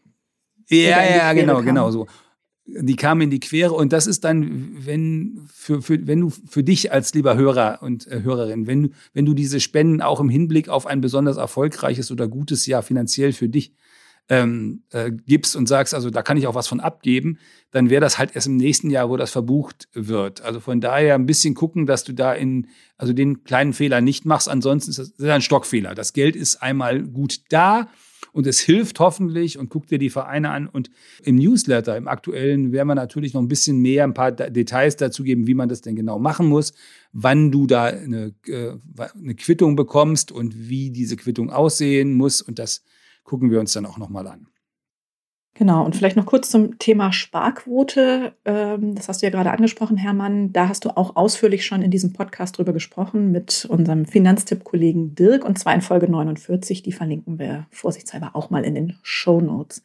Ja, 0.68 1.04
ja, 1.04 1.32
genau, 1.32 1.56
kam. 1.56 1.66
genau 1.66 1.90
so 1.90 2.06
die 2.64 2.97
kamen 2.97 3.23
in 3.23 3.31
die 3.31 3.40
Quere 3.40 3.73
und 3.73 3.92
das 3.92 4.07
ist 4.07 4.25
dann, 4.25 4.87
wenn, 4.87 5.49
für, 5.52 5.83
für, 5.83 6.07
wenn 6.07 6.21
du 6.21 6.31
für 6.31 6.62
dich 6.62 6.92
als 6.92 7.12
lieber 7.12 7.37
Hörer 7.37 7.81
und 7.83 8.07
äh, 8.07 8.23
Hörerin, 8.23 8.66
wenn 8.66 8.83
du, 8.85 8.88
wenn 9.12 9.26
du 9.26 9.35
diese 9.35 9.59
Spenden 9.59 10.00
auch 10.00 10.21
im 10.21 10.28
Hinblick 10.28 10.69
auf 10.69 10.87
ein 10.87 11.00
besonders 11.00 11.37
erfolgreiches 11.37 12.11
oder 12.12 12.28
gutes 12.28 12.66
Jahr 12.66 12.83
finanziell 12.83 13.33
für 13.33 13.49
dich 13.49 13.75
ähm, 14.28 14.85
äh, 14.90 15.11
gibst 15.11 15.57
und 15.57 15.66
sagst, 15.66 15.92
also 15.92 16.09
da 16.09 16.23
kann 16.23 16.37
ich 16.37 16.47
auch 16.47 16.54
was 16.54 16.69
von 16.69 16.78
abgeben, 16.78 17.38
dann 17.73 17.90
wäre 17.90 18.00
das 18.00 18.19
halt 18.19 18.35
erst 18.35 18.47
im 18.47 18.57
nächsten 18.57 18.90
Jahr, 18.90 19.11
wo 19.11 19.16
das 19.16 19.33
verbucht 19.33 19.88
wird. 19.92 20.42
Also 20.42 20.61
von 20.61 20.81
daher 20.81 21.16
ein 21.16 21.26
bisschen 21.26 21.54
gucken, 21.54 21.87
dass 21.87 22.04
du 22.04 22.12
da 22.12 22.33
in, 22.33 22.69
also 22.97 23.12
den 23.12 23.42
kleinen 23.42 23.73
Fehler 23.73 24.00
nicht 24.00 24.25
machst. 24.25 24.49
Ansonsten 24.49 24.90
ist 24.90 24.99
das, 25.00 25.12
das 25.12 25.26
ist 25.26 25.33
ein 25.33 25.42
Stockfehler. 25.42 25.97
Das 25.97 26.12
Geld 26.12 26.37
ist 26.37 26.62
einmal 26.62 27.02
gut 27.02 27.40
da 27.49 27.88
und 28.32 28.46
es 28.46 28.60
hilft 28.60 28.98
hoffentlich 28.98 29.58
und 29.58 29.68
guck 29.68 29.86
dir 29.86 29.98
die 29.98 30.10
Vereine 30.10 30.50
an. 30.50 30.66
Und 30.66 30.90
im 31.22 31.36
Newsletter, 31.36 31.96
im 31.96 32.08
aktuellen, 32.08 32.72
werden 32.72 32.88
wir 32.88 32.94
natürlich 32.94 33.34
noch 33.34 33.42
ein 33.42 33.48
bisschen 33.48 33.78
mehr, 33.78 34.04
ein 34.04 34.14
paar 34.14 34.32
Details 34.32 34.96
dazu 34.96 35.22
geben, 35.22 35.46
wie 35.46 35.54
man 35.54 35.68
das 35.68 35.82
denn 35.82 35.96
genau 35.96 36.18
machen 36.18 36.46
muss, 36.46 36.72
wann 37.12 37.52
du 37.52 37.66
da 37.66 37.84
eine, 37.84 38.34
äh, 38.46 38.72
eine 39.14 39.34
Quittung 39.34 39.76
bekommst 39.76 40.32
und 40.32 40.68
wie 40.68 40.90
diese 40.90 41.16
Quittung 41.16 41.50
aussehen 41.50 42.14
muss. 42.14 42.40
Und 42.40 42.58
das 42.58 42.84
gucken 43.22 43.50
wir 43.50 43.60
uns 43.60 43.72
dann 43.72 43.86
auch 43.86 43.98
nochmal 43.98 44.26
an. 44.26 44.48
Genau, 45.62 45.85
und 45.85 45.95
vielleicht 45.95 46.16
noch 46.16 46.26
kurz 46.26 46.50
zum 46.50 46.81
Thema 46.81 47.12
Sparquote. 47.12 48.33
Ähm, 48.45 48.97
das 48.97 49.09
hast 49.09 49.23
du 49.23 49.26
ja 49.26 49.31
gerade 49.31 49.52
angesprochen, 49.52 49.97
Hermann. 49.97 50.52
Da 50.52 50.69
hast 50.69 50.85
du 50.85 50.88
auch 50.88 51.14
ausführlich 51.14 51.64
schon 51.64 51.83
in 51.83 51.92
diesem 51.92 52.12
Podcast 52.12 52.59
drüber 52.59 52.73
gesprochen 52.73 53.31
mit 53.31 53.64
unserem 53.66 54.04
Finanztipp-Kollegen 54.04 55.14
Dirk 55.14 55.45
und 55.45 55.61
zwar 55.61 55.73
in 55.73 55.81
Folge 55.81 56.11
49. 56.11 56.83
Die 56.83 56.90
verlinken 56.90 57.38
wir 57.38 57.69
vorsichtshalber 57.71 58.35
auch 58.35 58.50
mal 58.50 58.64
in 58.64 58.75
den 58.75 58.99
Show 59.04 59.40
Notes. 59.40 59.85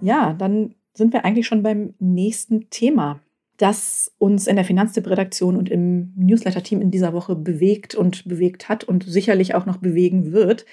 Ja, 0.00 0.32
dann 0.32 0.74
sind 0.92 1.12
wir 1.12 1.24
eigentlich 1.24 1.46
schon 1.46 1.62
beim 1.62 1.94
nächsten 2.00 2.68
Thema, 2.70 3.20
das 3.58 4.12
uns 4.18 4.48
in 4.48 4.56
der 4.56 4.64
Finanztipp-Redaktion 4.64 5.56
und 5.56 5.68
im 5.68 6.14
Newsletter-Team 6.16 6.80
in 6.80 6.90
dieser 6.90 7.12
Woche 7.12 7.36
bewegt 7.36 7.94
und 7.94 8.26
bewegt 8.26 8.68
hat 8.68 8.82
und 8.82 9.04
sicherlich 9.04 9.54
auch 9.54 9.66
noch 9.66 9.76
bewegen 9.76 10.32
wird. 10.32 10.66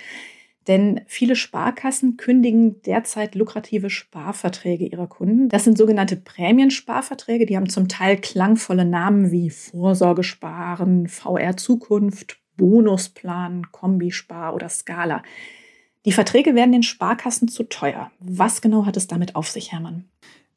Denn 0.69 1.01
viele 1.07 1.35
Sparkassen 1.35 2.15
kündigen 2.15 2.83
derzeit 2.83 3.33
lukrative 3.33 3.89
Sparverträge 3.89 4.85
ihrer 4.85 5.07
Kunden. 5.07 5.49
Das 5.49 5.63
sind 5.63 5.79
sogenannte 5.79 6.15
Prämiensparverträge. 6.15 7.47
Die 7.47 7.57
haben 7.57 7.69
zum 7.69 7.87
Teil 7.87 8.17
klangvolle 8.17 8.85
Namen 8.85 9.31
wie 9.31 9.49
Vorsorgesparen, 9.49 11.07
VR 11.07 11.57
Zukunft, 11.57 12.37
Bonusplan, 12.55 13.71
Kombispar 13.71 14.53
oder 14.53 14.69
Scala. 14.69 15.23
Die 16.05 16.11
Verträge 16.11 16.53
werden 16.53 16.71
den 16.71 16.83
Sparkassen 16.83 17.47
zu 17.47 17.63
teuer. 17.63 18.11
Was 18.19 18.61
genau 18.61 18.85
hat 18.85 18.95
es 18.95 19.07
damit 19.07 19.35
auf 19.35 19.47
sich, 19.47 19.71
Hermann? 19.71 20.05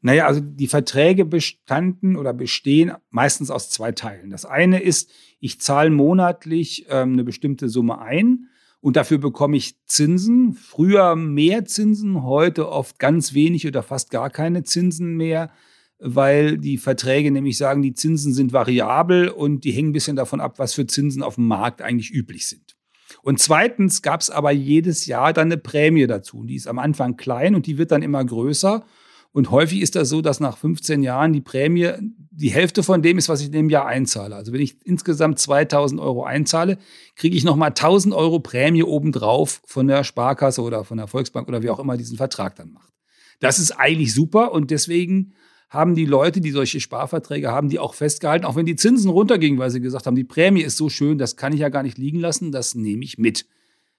Naja, 0.03 0.27
also 0.27 0.43
die 0.43 0.67
Verträge 0.67 1.25
bestanden 1.25 2.17
oder 2.17 2.35
bestehen 2.35 2.93
meistens 3.09 3.51
aus 3.51 3.71
zwei 3.71 3.93
Teilen. 3.93 4.29
Das 4.29 4.45
eine 4.45 4.81
ist, 4.81 5.11
ich 5.41 5.59
zahle 5.59 5.89
monatlich 5.89 6.85
ähm, 6.91 7.15
eine 7.15 7.25
bestimmte 7.25 7.71
Summe 7.71 7.99
ein 7.99 8.49
und 8.83 8.97
dafür 8.97 9.19
bekomme 9.19 9.57
ich 9.57 9.77
Zinsen. 9.87 10.55
Früher 10.55 11.15
mehr 11.15 11.65
Zinsen, 11.65 12.25
heute 12.25 12.69
oft 12.69 12.99
ganz 12.99 13.33
wenig 13.33 13.67
oder 13.67 13.83
fast 13.83 14.11
gar 14.11 14.29
keine 14.29 14.65
Zinsen 14.65 15.17
mehr, 15.17 15.53
weil 16.01 16.59
die 16.59 16.79
Verträge 16.79 17.31
nämlich 17.31 17.57
sagen, 17.57 17.81
die 17.81 17.95
Zinsen 17.95 18.35
sind 18.35 18.53
variabel 18.53 19.29
und 19.29 19.63
die 19.63 19.71
hängen 19.71 19.91
ein 19.91 19.93
bisschen 19.93 20.17
davon 20.17 20.41
ab, 20.41 20.59
was 20.59 20.75
für 20.75 20.85
Zinsen 20.87 21.23
auf 21.23 21.37
dem 21.37 21.47
Markt 21.47 21.81
eigentlich 21.81 22.11
üblich 22.13 22.49
sind. 22.49 22.77
Und 23.23 23.39
zweitens 23.39 24.03
gab 24.03 24.21
es 24.21 24.31
aber 24.31 24.51
jedes 24.51 25.07
Jahr 25.07 25.33
dann 25.33 25.47
eine 25.47 25.59
Prämie 25.59 26.09
dazu. 26.09 26.43
Die 26.43 26.57
ist 26.57 26.67
am 26.67 26.81
Anfang 26.81 27.17
klein 27.17 27.55
und 27.55 27.67
die 27.67 27.79
wird 27.79 27.93
dann 27.93 28.03
immer 28.03 28.25
größer. 28.25 28.85
Und 29.33 29.51
häufig 29.51 29.81
ist 29.81 29.97
das 29.97 30.11
so, 30.11 30.21
dass 30.21 30.41
nach 30.41 30.59
15 30.59 31.03
Jahren 31.03 31.33
die 31.33 31.41
Prämie 31.41 31.93
die 32.31 32.51
Hälfte 32.51 32.83
von 32.83 33.03
dem 33.03 33.19
ist, 33.19 33.29
was 33.29 33.41
ich 33.41 33.47
in 33.47 33.53
dem 33.53 33.71
Jahr 33.71 33.87
einzahle. 33.87 34.37
Also 34.37 34.53
wenn 34.53 34.61
ich 34.61 34.77
insgesamt 34.85 35.39
2000 35.39 36.01
Euro 36.01 36.25
einzahle, 36.25 36.79
kriege 37.17 37.37
ich 37.37 37.45
nochmal 37.45 37.71
1000 37.71 38.15
Euro 38.15 38.41
Prämie 38.41 38.83
obendrauf 38.83 39.63
von 39.67 39.87
der 39.87 40.05
Sparkasse 40.05 40.63
oder 40.63 40.85
von 40.85 40.99
der 40.99 41.07
Volksbank 41.07 41.49
oder 41.49 41.63
wie 41.63 41.71
auch 41.71 41.79
immer 41.79 41.97
diesen 41.97 42.17
Vertrag 42.17 42.57
dann 42.57 42.73
macht. 42.73 42.93
Das 43.41 43.59
ist 43.59 43.73
eigentlich 43.73 44.15
super 44.15 44.53
und 44.53 44.71
deswegen 44.71 45.35
haben 45.69 45.95
die 45.95 46.05
Leute, 46.05 46.43
die 46.43 46.51
solche 46.51 46.81
Sparverträge 46.81 47.51
haben, 47.51 47.71
die 47.71 47.79
auch 47.79 47.95
festgehalten, 47.95 48.45
auch 48.45 48.57
wenn 48.57 48.67
die 48.67 48.77
Zinsen 48.77 49.11
runtergingen, 49.11 49.59
weil 49.59 49.71
sie 49.71 49.81
gesagt 49.81 50.07
haben, 50.07 50.17
die 50.17 50.25
Prämie 50.25 50.61
ist 50.61 50.77
so 50.77 50.91
schön, 50.91 51.17
das 51.17 51.37
kann 51.37 51.55
ich 51.55 51.61
ja 51.61 51.71
gar 51.71 51.83
nicht 51.83 51.97
liegen 51.97 52.21
lassen, 52.21 52.53
das 52.53 52.75
nehme 52.75 53.05
ich 53.05 53.17
mit. 53.17 53.47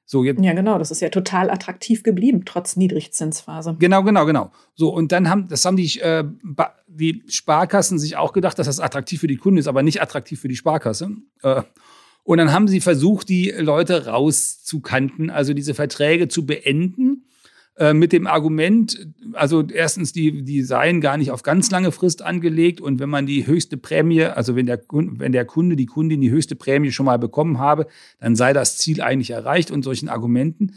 So, 0.05 0.23
jetzt, 0.23 0.43
ja, 0.43 0.53
genau, 0.53 0.77
das 0.77 0.91
ist 0.91 1.01
ja 1.01 1.09
total 1.09 1.49
attraktiv 1.49 2.03
geblieben, 2.03 2.43
trotz 2.45 2.75
Niedrigzinsphase. 2.75 3.77
Genau, 3.79 4.03
genau, 4.03 4.25
genau. 4.25 4.51
So, 4.75 4.93
und 4.93 5.11
dann 5.11 5.29
haben, 5.29 5.47
das 5.47 5.63
haben 5.63 5.77
die, 5.77 5.99
äh, 5.99 6.25
die 6.87 7.23
Sparkassen 7.27 7.97
sich 7.99 8.17
auch 8.17 8.33
gedacht, 8.33 8.59
dass 8.59 8.67
das 8.67 8.79
attraktiv 8.79 9.21
für 9.21 9.27
die 9.27 9.37
Kunden 9.37 9.57
ist, 9.57 9.67
aber 9.67 9.81
nicht 9.81 10.01
attraktiv 10.01 10.39
für 10.39 10.49
die 10.49 10.55
Sparkasse. 10.55 11.11
Äh, 11.41 11.63
und 12.23 12.37
dann 12.37 12.51
haben 12.51 12.67
sie 12.67 12.81
versucht, 12.81 13.29
die 13.29 13.49
Leute 13.51 14.07
rauszukanten, 14.07 15.29
also 15.29 15.53
diese 15.53 15.73
Verträge 15.73 16.27
zu 16.27 16.45
beenden 16.45 17.25
äh, 17.75 17.93
mit 17.93 18.13
dem 18.13 18.27
Argument, 18.27 19.07
also 19.33 19.63
erstens, 19.67 20.13
die, 20.13 20.43
die 20.43 20.61
seien 20.61 21.01
gar 21.01 21.17
nicht 21.17 21.31
auf 21.31 21.41
ganz 21.41 21.71
lange 21.71 21.91
Frist 21.91 22.21
angelegt 22.21 22.79
und 22.79 22.99
wenn 22.99 23.09
man 23.09 23.25
die 23.25 23.47
höchste 23.47 23.77
Prämie, 23.77 24.25
also 24.25 24.55
wenn 24.55 24.67
der, 24.67 24.83
wenn 24.91 25.31
der 25.31 25.45
Kunde, 25.45 25.75
die 25.75 25.87
Kundin 25.87 26.21
die 26.21 26.29
höchste 26.29 26.55
Prämie 26.55 26.91
schon 26.91 27.07
mal 27.07 27.17
bekommen 27.17 27.57
habe, 27.57 27.87
dann 28.19 28.35
sei 28.35 28.53
das 28.53 28.77
Ziel 28.77 29.01
eigentlich 29.01 29.31
erreicht 29.31 29.71
und 29.71 29.81
solchen 29.81 30.07
Argumenten. 30.07 30.75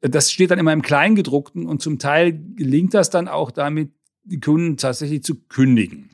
Das 0.00 0.32
steht 0.32 0.50
dann 0.50 0.58
immer 0.58 0.72
im 0.72 0.82
Kleingedruckten 0.82 1.64
und 1.64 1.80
zum 1.80 2.00
Teil 2.00 2.32
gelingt 2.56 2.92
das 2.92 3.08
dann 3.08 3.28
auch 3.28 3.52
damit, 3.52 3.92
die 4.24 4.40
Kunden 4.40 4.76
tatsächlich 4.76 5.22
zu 5.22 5.36
kündigen. 5.48 6.10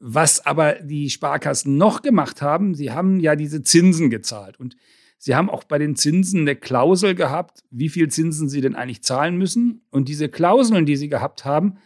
Was 0.00 0.44
aber 0.44 0.74
die 0.74 1.08
Sparkassen 1.08 1.76
noch 1.76 2.02
gemacht 2.02 2.42
haben, 2.42 2.74
sie 2.74 2.90
haben 2.90 3.20
ja 3.20 3.36
diese 3.36 3.62
Zinsen 3.62 4.10
gezahlt 4.10 4.58
und 4.58 4.76
Sie 5.18 5.34
haben 5.34 5.50
auch 5.50 5.64
bei 5.64 5.78
den 5.78 5.96
Zinsen 5.96 6.42
eine 6.42 6.56
Klausel 6.56 7.14
gehabt, 7.14 7.64
wie 7.70 7.88
viel 7.88 8.08
Zinsen 8.08 8.48
Sie 8.48 8.60
denn 8.60 8.74
eigentlich 8.74 9.02
zahlen 9.02 9.36
müssen. 9.36 9.82
Und 9.90 10.08
diese 10.08 10.28
Klauseln, 10.28 10.86
die 10.86 10.96
Sie 10.96 11.08
gehabt 11.08 11.44
haben, 11.44 11.78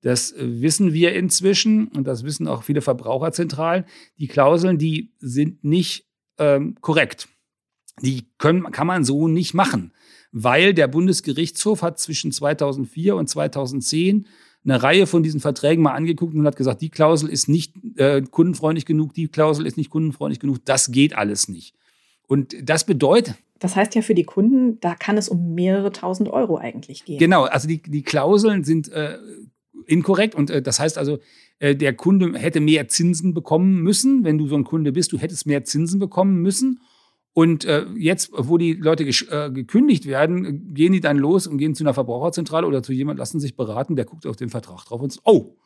das 0.00 0.32
äh, 0.32 0.62
wissen 0.62 0.92
wir 0.92 1.14
inzwischen 1.14 1.88
und 1.88 2.06
das 2.06 2.24
wissen 2.24 2.48
auch 2.48 2.62
viele 2.62 2.80
Verbraucherzentralen. 2.80 3.84
Die 4.18 4.28
Klauseln, 4.28 4.78
die 4.78 5.12
sind 5.18 5.64
nicht 5.64 6.06
ähm, 6.38 6.76
korrekt. 6.80 7.28
Die 8.02 8.28
können, 8.38 8.70
kann 8.70 8.86
man 8.86 9.04
so 9.04 9.26
nicht 9.26 9.54
machen, 9.54 9.92
weil 10.30 10.72
der 10.72 10.86
Bundesgerichtshof 10.86 11.82
hat 11.82 11.98
zwischen 11.98 12.30
2004 12.30 13.16
und 13.16 13.28
2010 13.28 14.26
eine 14.64 14.82
Reihe 14.82 15.06
von 15.06 15.22
diesen 15.22 15.40
Verträgen 15.40 15.82
mal 15.82 15.94
angeguckt 15.94 16.34
und 16.34 16.46
hat 16.46 16.56
gesagt, 16.56 16.80
die 16.80 16.90
Klausel 16.90 17.28
ist 17.28 17.48
nicht 17.48 17.74
äh, 17.96 18.22
kundenfreundlich 18.22 18.86
genug, 18.86 19.14
die 19.14 19.28
Klausel 19.28 19.66
ist 19.66 19.76
nicht 19.76 19.90
kundenfreundlich 19.90 20.40
genug, 20.40 20.64
das 20.64 20.92
geht 20.92 21.16
alles 21.16 21.48
nicht. 21.48 21.74
Und 22.28 22.54
das 22.62 22.86
bedeutet. 22.86 23.34
Das 23.58 23.74
heißt 23.74 23.96
ja 23.96 24.02
für 24.02 24.14
die 24.14 24.24
Kunden, 24.24 24.78
da 24.80 24.94
kann 24.94 25.18
es 25.18 25.28
um 25.28 25.54
mehrere 25.54 25.90
tausend 25.90 26.28
Euro 26.28 26.58
eigentlich 26.58 27.04
gehen. 27.04 27.18
Genau, 27.18 27.44
also 27.44 27.66
die, 27.66 27.82
die 27.82 28.02
Klauseln 28.02 28.62
sind 28.62 28.88
äh, 28.92 29.18
inkorrekt 29.86 30.36
und 30.36 30.50
äh, 30.50 30.62
das 30.62 30.78
heißt 30.78 30.96
also, 30.96 31.18
äh, 31.58 31.74
der 31.74 31.94
Kunde 31.94 32.38
hätte 32.38 32.60
mehr 32.60 32.86
Zinsen 32.86 33.34
bekommen 33.34 33.82
müssen. 33.82 34.24
Wenn 34.24 34.38
du 34.38 34.46
so 34.46 34.54
ein 34.54 34.64
Kunde 34.64 34.92
bist, 34.92 35.10
du 35.10 35.18
hättest 35.18 35.46
mehr 35.46 35.64
Zinsen 35.64 35.98
bekommen 35.98 36.40
müssen. 36.40 36.80
Und 37.32 37.64
äh, 37.64 37.86
jetzt, 37.96 38.30
wo 38.32 38.58
die 38.58 38.74
Leute 38.74 39.04
äh, 39.04 39.50
gekündigt 39.50 40.06
werden, 40.06 40.74
gehen 40.74 40.92
die 40.92 41.00
dann 41.00 41.18
los 41.18 41.46
und 41.46 41.58
gehen 41.58 41.74
zu 41.74 41.84
einer 41.84 41.94
Verbraucherzentrale 41.94 42.66
oder 42.66 42.82
zu 42.82 42.92
jemandem, 42.92 43.20
lassen 43.20 43.40
sich 43.40 43.56
beraten, 43.56 43.96
der 43.96 44.04
guckt 44.04 44.26
auf 44.26 44.36
den 44.36 44.50
Vertrag 44.50 44.84
drauf 44.84 45.00
und 45.00 45.12
sagt, 45.12 45.26
oh, 45.26 45.56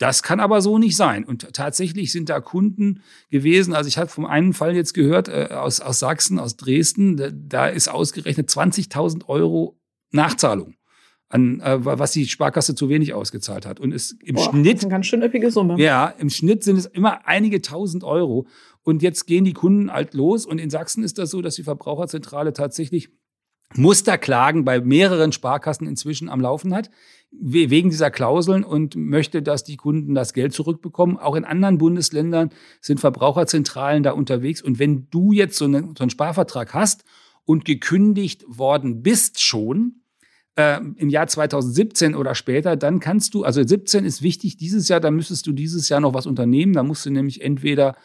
das 0.00 0.22
kann 0.22 0.40
aber 0.40 0.62
so 0.62 0.78
nicht 0.78 0.96
sein. 0.96 1.24
Und 1.24 1.52
tatsächlich 1.52 2.10
sind 2.10 2.30
da 2.30 2.40
Kunden 2.40 3.02
gewesen. 3.28 3.74
Also 3.74 3.86
ich 3.86 3.98
habe 3.98 4.08
vom 4.08 4.24
einen 4.24 4.54
Fall 4.54 4.74
jetzt 4.74 4.94
gehört 4.94 5.28
äh, 5.28 5.48
aus, 5.50 5.80
aus 5.80 5.98
Sachsen, 5.98 6.38
aus 6.38 6.56
Dresden. 6.56 7.18
Da, 7.18 7.28
da 7.30 7.66
ist 7.66 7.88
ausgerechnet 7.88 8.48
20.000 8.48 9.28
Euro 9.28 9.78
Nachzahlung 10.10 10.74
an 11.28 11.60
äh, 11.60 11.84
was 11.84 12.10
die 12.12 12.26
Sparkasse 12.26 12.74
zu 12.74 12.88
wenig 12.88 13.12
ausgezahlt 13.12 13.66
hat. 13.66 13.78
Und 13.78 13.92
es 13.92 14.12
im 14.24 14.36
Boah, 14.36 14.50
Schnitt. 14.50 14.66
Das 14.66 14.80
ist 14.80 14.84
eine 14.84 14.90
ganz 14.90 15.06
schön 15.06 15.22
üppige 15.22 15.50
Summe. 15.50 15.78
Ja, 15.78 16.08
im 16.08 16.30
Schnitt 16.30 16.64
sind 16.64 16.76
es 16.76 16.86
immer 16.86 17.26
einige 17.28 17.60
tausend 17.60 18.02
Euro. 18.02 18.46
Und 18.82 19.02
jetzt 19.02 19.26
gehen 19.26 19.44
die 19.44 19.52
Kunden 19.52 19.92
halt 19.92 20.14
los. 20.14 20.46
Und 20.46 20.58
in 20.58 20.70
Sachsen 20.70 21.04
ist 21.04 21.18
das 21.18 21.30
so, 21.30 21.42
dass 21.42 21.56
die 21.56 21.62
Verbraucherzentrale 21.62 22.54
tatsächlich 22.54 23.10
Musterklagen 23.74 24.64
bei 24.64 24.80
mehreren 24.80 25.30
Sparkassen 25.32 25.86
inzwischen 25.86 26.28
am 26.28 26.40
Laufen 26.40 26.74
hat, 26.74 26.90
wegen 27.32 27.90
dieser 27.90 28.10
Klauseln 28.10 28.64
und 28.64 28.96
möchte, 28.96 29.42
dass 29.42 29.62
die 29.62 29.76
Kunden 29.76 30.14
das 30.14 30.32
Geld 30.32 30.52
zurückbekommen. 30.52 31.16
Auch 31.16 31.36
in 31.36 31.44
anderen 31.44 31.78
Bundesländern 31.78 32.50
sind 32.80 32.98
Verbraucherzentralen 32.98 34.02
da 34.02 34.12
unterwegs. 34.12 34.60
Und 34.62 34.78
wenn 34.78 35.08
du 35.10 35.32
jetzt 35.32 35.56
so, 35.56 35.66
eine, 35.66 35.92
so 35.96 36.02
einen 36.02 36.10
Sparvertrag 36.10 36.74
hast 36.74 37.04
und 37.44 37.64
gekündigt 37.64 38.44
worden 38.48 39.02
bist 39.02 39.40
schon, 39.40 40.02
äh, 40.56 40.80
im 40.96 41.08
Jahr 41.08 41.28
2017 41.28 42.14
oder 42.16 42.34
später, 42.34 42.76
dann 42.76 42.98
kannst 42.98 43.34
du, 43.34 43.44
also 43.44 43.62
17 43.62 44.04
ist 44.04 44.22
wichtig 44.22 44.56
dieses 44.56 44.88
Jahr, 44.88 45.00
da 45.00 45.10
müsstest 45.10 45.46
du 45.46 45.52
dieses 45.52 45.88
Jahr 45.88 46.00
noch 46.00 46.14
was 46.14 46.26
unternehmen. 46.26 46.72
Da 46.72 46.82
musst 46.82 47.06
du 47.06 47.10
nämlich 47.10 47.42
entweder 47.42 47.96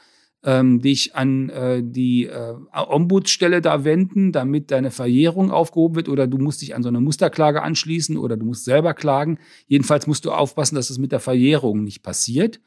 ähm, 0.45 0.79
dich 0.79 1.15
an 1.15 1.49
äh, 1.49 1.81
die 1.83 2.27
äh, 2.27 2.53
Ombudsstelle 2.71 3.61
da 3.61 3.83
wenden, 3.83 4.31
damit 4.31 4.69
deine 4.69 4.91
Verjährung 4.91 5.49
aufgehoben 5.49 5.95
wird 5.95 6.07
oder 6.07 6.27
du 6.27 6.37
musst 6.37 6.61
dich 6.61 6.75
an 6.75 6.83
so 6.83 6.89
eine 6.89 7.01
Musterklage 7.01 7.63
anschließen 7.63 8.15
oder 8.15 8.37
du 8.37 8.45
musst 8.45 8.63
selber 8.63 8.93
klagen. 8.93 9.39
Jedenfalls 9.67 10.05
musst 10.05 10.23
du 10.23 10.31
aufpassen, 10.31 10.75
dass 10.75 10.91
es 10.91 10.99
mit 10.99 11.11
der 11.11 11.19
Verjährung 11.19 11.83
nicht 11.83 12.03
passiert. 12.03 12.61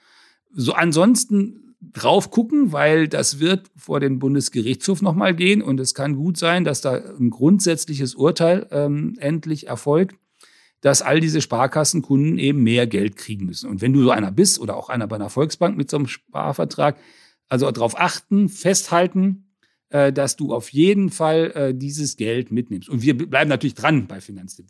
So 0.53 0.73
ansonsten 0.73 1.77
drauf 1.81 2.33
gucken, 2.33 2.73
weil 2.73 3.07
das 3.07 3.39
wird 3.39 3.71
vor 3.77 4.01
den 4.01 4.19
Bundesgerichtshof 4.19 5.01
nochmal 5.01 5.35
gehen 5.35 5.63
und 5.63 5.79
es 5.79 5.95
kann 5.95 6.17
gut 6.17 6.37
sein, 6.37 6.65
dass 6.65 6.81
da 6.81 6.95
ein 6.95 7.31
grundsätzliches 7.31 8.17
Urteil 8.17 8.67
ähm, 8.73 9.15
endlich 9.21 9.69
erfolgt, 9.69 10.17
dass 10.81 11.03
all 11.03 11.21
diese 11.21 11.41
Sparkassenkunden 11.41 12.39
eben 12.39 12.65
mehr 12.65 12.89
Geld 12.89 13.15
kriegen 13.17 13.47
müssen. 13.47 13.71
Und 13.71 13.81
wenn 13.81 13.93
du 13.93 14.03
so 14.03 14.11
einer 14.11 14.33
bist 14.33 14.59
oder 14.59 14.77
auch 14.77 14.89
einer 14.89 15.07
bei 15.07 15.15
einer 15.15 15.31
Volksbank 15.31 15.77
mit 15.77 15.89
so 15.89 15.99
einem 15.99 16.09
Sparvertrag, 16.09 16.97
also 17.49 17.71
darauf 17.71 17.99
achten, 17.99 18.49
festhalten, 18.49 19.49
äh, 19.91 20.13
dass 20.13 20.37
du 20.37 20.55
auf 20.55 20.71
jeden 20.71 21.11
Fall 21.11 21.53
äh, 21.55 21.75
dieses 21.75 22.17
Geld 22.17 22.51
mitnimmst. 22.51 22.89
Und 22.89 23.03
wir 23.03 23.17
bleiben 23.17 23.49
natürlich 23.49 23.75
dran 23.75 24.07
bei 24.07 24.21
Finanztipp. 24.21 24.67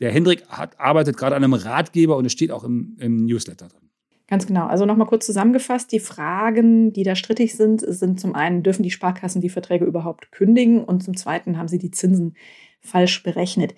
Der 0.00 0.10
Hendrik 0.12 0.46
hat, 0.48 0.80
arbeitet 0.80 1.16
gerade 1.16 1.36
an 1.36 1.44
einem 1.44 1.54
Ratgeber 1.54 2.16
und 2.16 2.24
es 2.24 2.32
steht 2.32 2.50
auch 2.50 2.64
im, 2.64 2.96
im 2.98 3.24
Newsletter 3.26 3.68
drin. 3.68 3.90
Ganz 4.28 4.46
genau. 4.46 4.66
Also 4.66 4.86
nochmal 4.86 5.08
kurz 5.08 5.26
zusammengefasst, 5.26 5.92
die 5.92 6.00
Fragen, 6.00 6.92
die 6.94 7.02
da 7.02 7.14
strittig 7.16 7.54
sind, 7.54 7.82
sind 7.86 8.18
zum 8.18 8.34
einen, 8.34 8.62
dürfen 8.62 8.82
die 8.82 8.90
Sparkassen 8.90 9.42
die 9.42 9.50
Verträge 9.50 9.84
überhaupt 9.84 10.32
kündigen 10.32 10.82
und 10.82 11.02
zum 11.02 11.16
zweiten 11.16 11.58
haben 11.58 11.68
sie 11.68 11.78
die 11.78 11.90
Zinsen 11.90 12.34
falsch 12.80 13.22
berechnet. 13.22 13.74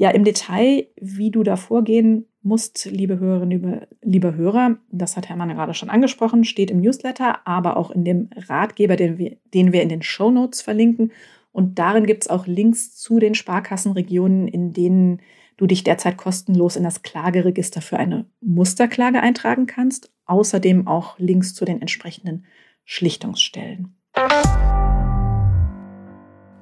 Ja, 0.00 0.08
im 0.08 0.24
Detail, 0.24 0.86
wie 0.98 1.30
du 1.30 1.42
da 1.42 1.56
vorgehen 1.56 2.24
musst, 2.40 2.86
liebe 2.86 3.18
Hörerinnen, 3.18 3.50
liebe, 3.50 3.88
liebe 4.00 4.34
Hörer, 4.34 4.78
das 4.90 5.18
hat 5.18 5.28
Hermann 5.28 5.50
gerade 5.50 5.74
schon 5.74 5.90
angesprochen, 5.90 6.44
steht 6.44 6.70
im 6.70 6.80
Newsletter, 6.80 7.46
aber 7.46 7.76
auch 7.76 7.90
in 7.90 8.02
dem 8.06 8.30
Ratgeber, 8.34 8.96
den 8.96 9.18
wir, 9.18 9.36
den 9.52 9.74
wir 9.74 9.82
in 9.82 9.90
den 9.90 10.00
Show 10.00 10.30
Notes 10.30 10.62
verlinken. 10.62 11.12
Und 11.52 11.78
darin 11.78 12.06
gibt 12.06 12.22
es 12.22 12.30
auch 12.30 12.46
Links 12.46 12.96
zu 12.96 13.18
den 13.18 13.34
Sparkassenregionen, 13.34 14.48
in 14.48 14.72
denen 14.72 15.20
du 15.58 15.66
dich 15.66 15.84
derzeit 15.84 16.16
kostenlos 16.16 16.76
in 16.76 16.84
das 16.84 17.02
Klageregister 17.02 17.82
für 17.82 17.98
eine 17.98 18.24
Musterklage 18.40 19.20
eintragen 19.20 19.66
kannst. 19.66 20.10
Außerdem 20.24 20.86
auch 20.86 21.18
Links 21.18 21.52
zu 21.52 21.66
den 21.66 21.82
entsprechenden 21.82 22.46
Schlichtungsstellen. 22.86 23.94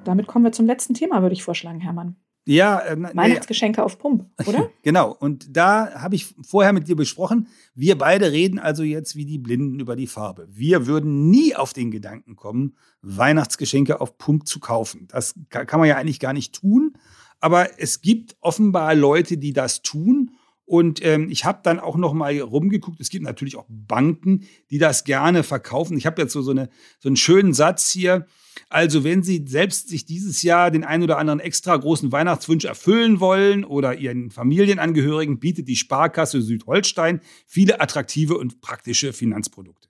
Damit 0.03 0.27
kommen 0.27 0.43
wir 0.43 0.51
zum 0.51 0.65
letzten 0.65 0.93
Thema, 0.93 1.21
würde 1.21 1.35
ich 1.35 1.43
vorschlagen, 1.43 1.79
Hermann. 1.79 2.17
Ja, 2.45 2.79
äh, 2.79 2.97
Weihnachtsgeschenke 3.15 3.83
auf 3.83 3.99
Pump, 3.99 4.25
oder? 4.45 4.69
genau. 4.81 5.15
Und 5.19 5.55
da 5.55 5.93
habe 6.01 6.15
ich 6.15 6.33
vorher 6.41 6.73
mit 6.73 6.87
dir 6.87 6.95
besprochen, 6.95 7.47
wir 7.75 7.97
beide 7.97 8.31
reden 8.31 8.57
also 8.57 8.83
jetzt 8.83 9.15
wie 9.15 9.25
die 9.25 9.37
Blinden 9.37 9.79
über 9.79 9.95
die 9.95 10.07
Farbe. 10.07 10.47
Wir 10.49 10.87
würden 10.87 11.29
nie 11.29 11.55
auf 11.55 11.73
den 11.73 11.91
Gedanken 11.91 12.35
kommen, 12.35 12.75
Weihnachtsgeschenke 13.01 14.01
auf 14.01 14.17
Pump 14.17 14.47
zu 14.47 14.59
kaufen. 14.59 15.07
Das 15.09 15.35
kann 15.49 15.79
man 15.79 15.87
ja 15.87 15.97
eigentlich 15.97 16.19
gar 16.19 16.33
nicht 16.33 16.55
tun. 16.55 16.93
Aber 17.39 17.79
es 17.79 18.01
gibt 18.01 18.35
offenbar 18.41 18.95
Leute, 18.95 19.37
die 19.37 19.53
das 19.53 19.81
tun. 19.81 20.31
Und 20.65 21.03
ähm, 21.03 21.29
ich 21.31 21.45
habe 21.45 21.61
dann 21.63 21.79
auch 21.79 21.95
noch 21.95 22.13
mal 22.13 22.37
rumgeguckt. 22.39 22.99
Es 22.99 23.09
gibt 23.09 23.23
natürlich 23.23 23.55
auch 23.55 23.65
Banken, 23.69 24.45
die 24.69 24.77
das 24.77 25.03
gerne 25.03 25.43
verkaufen. 25.43 25.97
Ich 25.97 26.05
habe 26.05 26.21
jetzt 26.21 26.33
so, 26.33 26.41
so, 26.41 26.51
eine, 26.51 26.69
so 26.99 27.09
einen 27.09 27.15
schönen 27.15 27.53
Satz 27.53 27.89
hier. 27.89 28.27
Also 28.67 29.03
wenn 29.03 29.23
Sie 29.23 29.45
selbst 29.47 29.89
sich 29.89 30.05
dieses 30.05 30.43
Jahr 30.43 30.71
den 30.71 30.83
ein 30.83 31.03
oder 31.03 31.17
anderen 31.17 31.39
extra 31.39 31.77
großen 31.77 32.11
Weihnachtswunsch 32.11 32.65
erfüllen 32.65 33.19
wollen 33.19 33.63
oder 33.63 33.95
Ihren 33.95 34.31
Familienangehörigen, 34.31 35.39
bietet 35.39 35.67
die 35.67 35.75
Sparkasse 35.75 36.41
Südholstein 36.41 37.21
viele 37.47 37.79
attraktive 37.79 38.37
und 38.37 38.61
praktische 38.61 39.13
Finanzprodukte. 39.13 39.89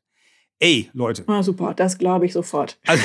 Ey, 0.60 0.90
Leute. 0.94 1.24
Ah, 1.28 1.42
super, 1.42 1.74
das 1.74 1.98
glaube 1.98 2.26
ich 2.26 2.34
sofort. 2.34 2.80
Also, 2.86 3.04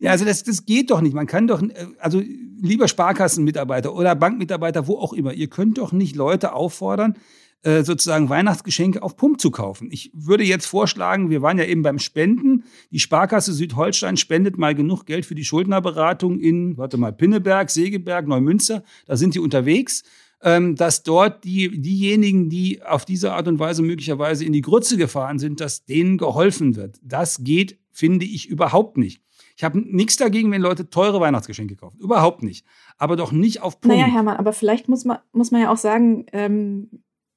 ja, 0.00 0.10
also 0.10 0.24
das, 0.24 0.42
das 0.42 0.66
geht 0.66 0.90
doch 0.90 1.00
nicht. 1.00 1.14
Man 1.14 1.26
kann 1.26 1.46
doch, 1.46 1.62
also 1.98 2.20
lieber 2.60 2.88
Sparkassenmitarbeiter 2.88 3.94
oder 3.94 4.14
Bankmitarbeiter, 4.14 4.86
wo 4.86 4.98
auch 4.98 5.12
immer, 5.12 5.32
ihr 5.32 5.48
könnt 5.48 5.78
doch 5.78 5.92
nicht 5.92 6.16
Leute 6.16 6.52
auffordern, 6.52 7.16
äh, 7.62 7.82
sozusagen 7.82 8.28
Weihnachtsgeschenke 8.28 9.02
auf 9.02 9.16
Pump 9.16 9.40
zu 9.40 9.50
kaufen. 9.50 9.88
Ich 9.90 10.10
würde 10.14 10.44
jetzt 10.44 10.66
vorschlagen, 10.66 11.28
wir 11.28 11.42
waren 11.42 11.58
ja 11.58 11.64
eben 11.64 11.82
beim 11.82 11.98
Spenden. 11.98 12.64
Die 12.90 12.98
Sparkasse 12.98 13.52
Südholstein 13.52 14.16
spendet 14.16 14.56
mal 14.56 14.74
genug 14.74 15.04
Geld 15.04 15.26
für 15.26 15.34
die 15.34 15.44
Schuldnerberatung 15.44 16.40
in, 16.40 16.78
warte 16.78 16.96
mal, 16.96 17.12
Pinneberg, 17.12 17.70
Segeberg, 17.70 18.26
Neumünster. 18.26 18.82
Da 19.06 19.16
sind 19.16 19.34
die 19.34 19.40
unterwegs. 19.40 20.02
Ähm, 20.42 20.74
dass 20.74 21.02
dort 21.02 21.44
die, 21.44 21.82
diejenigen, 21.82 22.48
die 22.48 22.82
auf 22.82 23.04
diese 23.04 23.34
Art 23.34 23.46
und 23.46 23.58
Weise 23.58 23.82
möglicherweise 23.82 24.46
in 24.46 24.54
die 24.54 24.62
Grütze 24.62 24.96
gefahren 24.96 25.38
sind, 25.38 25.60
dass 25.60 25.84
denen 25.84 26.16
geholfen 26.16 26.76
wird. 26.76 26.98
Das 27.02 27.44
geht, 27.44 27.78
finde 27.92 28.24
ich, 28.24 28.48
überhaupt 28.48 28.96
nicht. 28.96 29.20
Ich 29.60 29.64
habe 29.64 29.78
nichts 29.78 30.16
dagegen, 30.16 30.50
wenn 30.50 30.62
Leute 30.62 30.88
teure 30.88 31.20
Weihnachtsgeschenke 31.20 31.76
kaufen. 31.76 31.98
Überhaupt 32.00 32.42
nicht. 32.42 32.64
Aber 32.96 33.16
doch 33.16 33.32
nicht 33.32 33.60
auf 33.60 33.82
Pump. 33.82 33.92
Naja, 33.92 34.06
Hermann, 34.06 34.38
aber 34.38 34.54
vielleicht 34.54 34.88
muss 34.88 35.04
man, 35.04 35.18
muss 35.32 35.50
man 35.50 35.60
ja 35.60 35.70
auch 35.70 35.76
sagen, 35.76 36.24
ähm, 36.32 36.88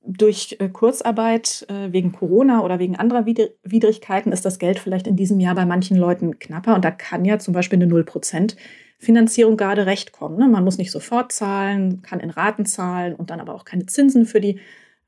durch 0.06 0.58
äh, 0.60 0.70
Kurzarbeit 0.70 1.66
äh, 1.70 1.92
wegen 1.92 2.12
Corona 2.12 2.62
oder 2.62 2.80
wegen 2.80 2.96
anderer 2.96 3.26
Widrigkeiten 3.26 4.32
ist 4.32 4.46
das 4.46 4.60
Geld 4.60 4.80
vielleicht 4.80 5.08
in 5.08 5.16
diesem 5.16 5.40
Jahr 5.40 5.56
bei 5.56 5.66
manchen 5.66 5.98
Leuten 5.98 6.40
knapper. 6.40 6.76
Und 6.76 6.84
da 6.84 6.92
kann 6.92 7.26
ja 7.26 7.40
zum 7.40 7.54
Beispiel 7.54 7.82
eine 7.82 7.92
0% 7.92 8.56
Finanzierung 9.00 9.58
gerade 9.58 9.86
recht 9.86 10.12
kommen. 10.12 10.38
Ne? 10.38 10.48
Man 10.48 10.64
muss 10.64 10.78
nicht 10.78 10.92
sofort 10.92 11.32
zahlen, 11.32 12.02
kann 12.02 12.20
in 12.20 12.30
Raten 12.30 12.66
zahlen 12.66 13.16
und 13.16 13.30
dann 13.30 13.40
aber 13.40 13.56
auch 13.56 13.66
keine 13.66 13.86
Zinsen 13.86 14.26
für 14.26 14.42
die 14.42 14.60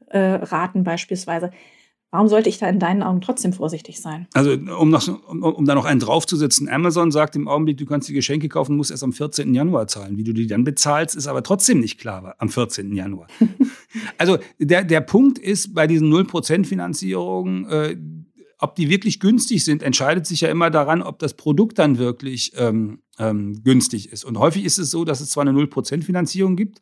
äh, 0.08 0.20
Raten 0.20 0.84
beispielsweise. 0.84 1.52
Warum 2.16 2.30
sollte 2.30 2.48
ich 2.48 2.60
da 2.60 2.70
in 2.70 2.80
deinen 2.80 3.04
Augen 3.04 3.20
trotzdem 3.20 3.52
vorsichtig 3.52 4.00
sein? 4.00 4.26
Also, 4.32 4.54
um, 4.54 4.90
noch, 4.90 5.06
um, 5.28 5.44
um, 5.44 5.66
da 5.66 5.76
noch 5.76 5.84
einen 5.84 6.00
draufzusetzen, 6.00 6.70
Amazon 6.70 7.12
sagt 7.12 7.36
im 7.36 7.50
Augenblick, 7.50 7.76
du 7.76 7.86
kannst 7.86 8.08
die 8.08 8.14
Geschenke 8.14 8.48
kaufen, 8.48 8.78
musst 8.78 8.90
erst 8.90 9.04
am 9.04 9.12
14. 9.12 9.54
Januar 9.54 9.88
zahlen. 9.88 10.16
Wie 10.16 10.24
du 10.24 10.32
die 10.32 10.48
dann 10.48 10.64
bezahlst, 10.64 11.18
ist 11.18 11.28
aber 11.28 11.44
trotzdem 11.44 11.82
nicht 11.82 12.00
klar 12.00 12.34
am 12.38 12.48
14. 12.48 12.94
Januar. 12.96 13.28
also, 14.18 14.38
der, 14.60 14.86
der 14.86 15.02
Punkt 15.02 15.38
ist, 15.38 15.74
bei 15.74 15.88
diesen 15.88 16.10
0% 16.10 16.66
Finanzierungen, 16.66 17.66
äh, 17.68 17.98
ob 18.60 18.76
die 18.76 18.90
wirklich 18.90 19.20
günstig 19.20 19.66
sind, 19.66 19.84
entscheidet 19.84 20.26
sich 20.26 20.40
ja 20.40 20.48
immer 20.48 20.70
daran, 20.70 21.02
ob 21.02 21.20
das 21.20 21.34
Produkt 21.34 21.80
dann 21.80 21.98
wirklich 21.98 22.54
ähm, 22.56 23.00
ähm, 23.20 23.62
günstig 23.62 24.14
ist. 24.14 24.24
Und 24.24 24.40
häufig 24.40 24.64
ist 24.64 24.78
es 24.78 24.90
so, 24.90 25.04
dass 25.04 25.20
es 25.20 25.32
zwar 25.32 25.46
eine 25.46 25.52
0% 25.52 26.02
Finanzierung 26.02 26.56
gibt, 26.56 26.82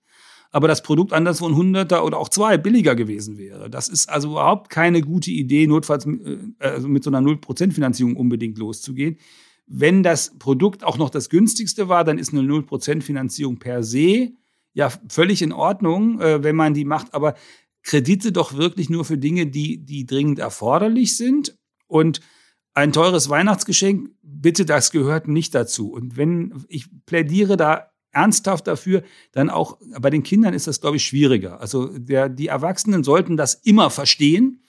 aber 0.53 0.67
das 0.67 0.83
Produkt 0.83 1.13
anderswo 1.13 1.47
ein 1.47 1.55
Hunderter 1.55 2.05
oder 2.05 2.19
auch 2.19 2.29
zwei 2.29 2.57
billiger 2.57 2.95
gewesen 2.95 3.37
wäre. 3.39 3.71
Das 3.71 3.89
ist 3.89 4.07
also 4.07 4.31
überhaupt 4.31 4.69
keine 4.69 5.01
gute 5.01 5.31
Idee, 5.31 5.65
notfalls 5.65 6.05
äh, 6.05 6.37
also 6.59 6.87
mit 6.87 7.03
so 7.03 7.09
einer 7.09 7.27
0% 7.27 7.71
Finanzierung 7.73 8.15
unbedingt 8.15 8.59
loszugehen. 8.59 9.17
Wenn 9.65 10.03
das 10.03 10.37
Produkt 10.37 10.83
auch 10.83 10.97
noch 10.97 11.09
das 11.09 11.29
günstigste 11.29 11.89
war, 11.89 12.03
dann 12.03 12.19
ist 12.19 12.33
eine 12.33 12.43
0% 12.43 13.01
Finanzierung 13.01 13.57
per 13.57 13.83
se 13.83 14.33
ja 14.73 14.91
völlig 15.09 15.41
in 15.41 15.51
Ordnung, 15.53 16.21
äh, 16.21 16.43
wenn 16.43 16.55
man 16.55 16.75
die 16.75 16.85
macht. 16.85 17.15
Aber 17.15 17.33
Kredite 17.81 18.31
doch 18.31 18.55
wirklich 18.55 18.91
nur 18.91 19.05
für 19.05 19.17
Dinge, 19.17 19.47
die, 19.47 19.83
die 19.83 20.05
dringend 20.05 20.37
erforderlich 20.37 21.17
sind. 21.17 21.57
Und 21.87 22.21
ein 22.75 22.91
teures 22.91 23.27
Weihnachtsgeschenk, 23.29 24.11
bitte, 24.21 24.65
das 24.65 24.91
gehört 24.91 25.27
nicht 25.27 25.53
dazu. 25.55 25.91
Und 25.91 26.15
wenn 26.15 26.63
ich 26.67 26.87
plädiere 27.05 27.57
da 27.57 27.92
ernsthaft 28.13 28.67
dafür, 28.67 29.03
dann 29.31 29.49
auch 29.49 29.77
bei 29.99 30.09
den 30.09 30.23
Kindern 30.23 30.53
ist 30.53 30.67
das, 30.67 30.81
glaube 30.81 30.97
ich, 30.97 31.05
schwieriger. 31.05 31.59
Also 31.59 31.97
der, 31.97 32.29
die 32.29 32.47
Erwachsenen 32.47 33.03
sollten 33.03 33.37
das 33.37 33.55
immer 33.55 33.89
verstehen, 33.89 34.63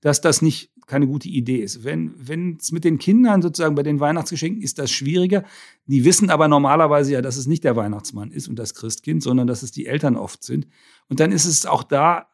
dass 0.00 0.20
das 0.20 0.42
nicht 0.42 0.70
keine 0.86 1.06
gute 1.06 1.28
Idee 1.28 1.58
ist. 1.58 1.84
Wenn 1.84 2.58
es 2.60 2.72
mit 2.72 2.82
den 2.82 2.98
Kindern 2.98 3.42
sozusagen 3.42 3.76
bei 3.76 3.84
den 3.84 4.00
Weihnachtsgeschenken 4.00 4.60
ist 4.60 4.78
das 4.78 4.90
schwieriger. 4.90 5.44
Die 5.86 6.04
wissen 6.04 6.30
aber 6.30 6.48
normalerweise 6.48 7.12
ja, 7.12 7.22
dass 7.22 7.36
es 7.36 7.46
nicht 7.46 7.62
der 7.62 7.76
Weihnachtsmann 7.76 8.32
ist 8.32 8.48
und 8.48 8.58
das 8.58 8.74
Christkind, 8.74 9.22
sondern 9.22 9.46
dass 9.46 9.62
es 9.62 9.70
die 9.70 9.86
Eltern 9.86 10.16
oft 10.16 10.42
sind. 10.42 10.66
Und 11.08 11.20
dann 11.20 11.30
ist 11.30 11.46
es 11.46 11.64
auch 11.64 11.84
da, 11.84 12.26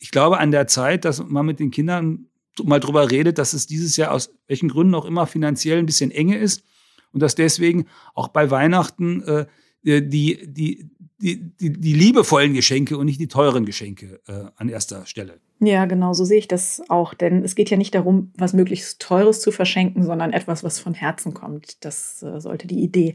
ich 0.00 0.10
glaube, 0.10 0.38
an 0.38 0.50
der 0.50 0.66
Zeit, 0.66 1.04
dass 1.04 1.24
man 1.24 1.46
mit 1.46 1.60
den 1.60 1.70
Kindern 1.70 2.26
mal 2.64 2.80
drüber 2.80 3.12
redet, 3.12 3.38
dass 3.38 3.52
es 3.52 3.68
dieses 3.68 3.96
Jahr 3.96 4.10
aus 4.10 4.34
welchen 4.48 4.68
Gründen 4.68 4.96
auch 4.96 5.04
immer 5.04 5.28
finanziell 5.28 5.78
ein 5.78 5.86
bisschen 5.86 6.10
enge 6.10 6.36
ist 6.36 6.64
und 7.12 7.22
dass 7.22 7.36
deswegen 7.36 7.86
auch 8.14 8.28
bei 8.28 8.50
Weihnachten 8.50 9.22
äh, 9.22 9.46
die, 9.82 10.08
die, 10.08 10.90
die, 11.20 11.52
die, 11.60 11.72
die 11.72 11.94
liebevollen 11.94 12.54
Geschenke 12.54 12.96
und 12.96 13.06
nicht 13.06 13.20
die 13.20 13.28
teuren 13.28 13.64
Geschenke 13.64 14.20
äh, 14.28 14.44
an 14.56 14.68
erster 14.68 15.06
Stelle. 15.06 15.40
Ja, 15.60 15.86
genau, 15.86 16.12
so 16.12 16.24
sehe 16.24 16.38
ich 16.38 16.48
das 16.48 16.82
auch. 16.88 17.14
Denn 17.14 17.44
es 17.44 17.54
geht 17.54 17.70
ja 17.70 17.76
nicht 17.76 17.94
darum, 17.94 18.32
was 18.36 18.52
möglichst 18.52 19.00
Teures 19.00 19.40
zu 19.40 19.50
verschenken, 19.50 20.04
sondern 20.04 20.32
etwas, 20.32 20.62
was 20.62 20.78
von 20.78 20.94
Herzen 20.94 21.34
kommt. 21.34 21.84
Das 21.84 22.22
äh, 22.22 22.40
sollte 22.40 22.66
die 22.66 22.82
Idee 22.82 23.14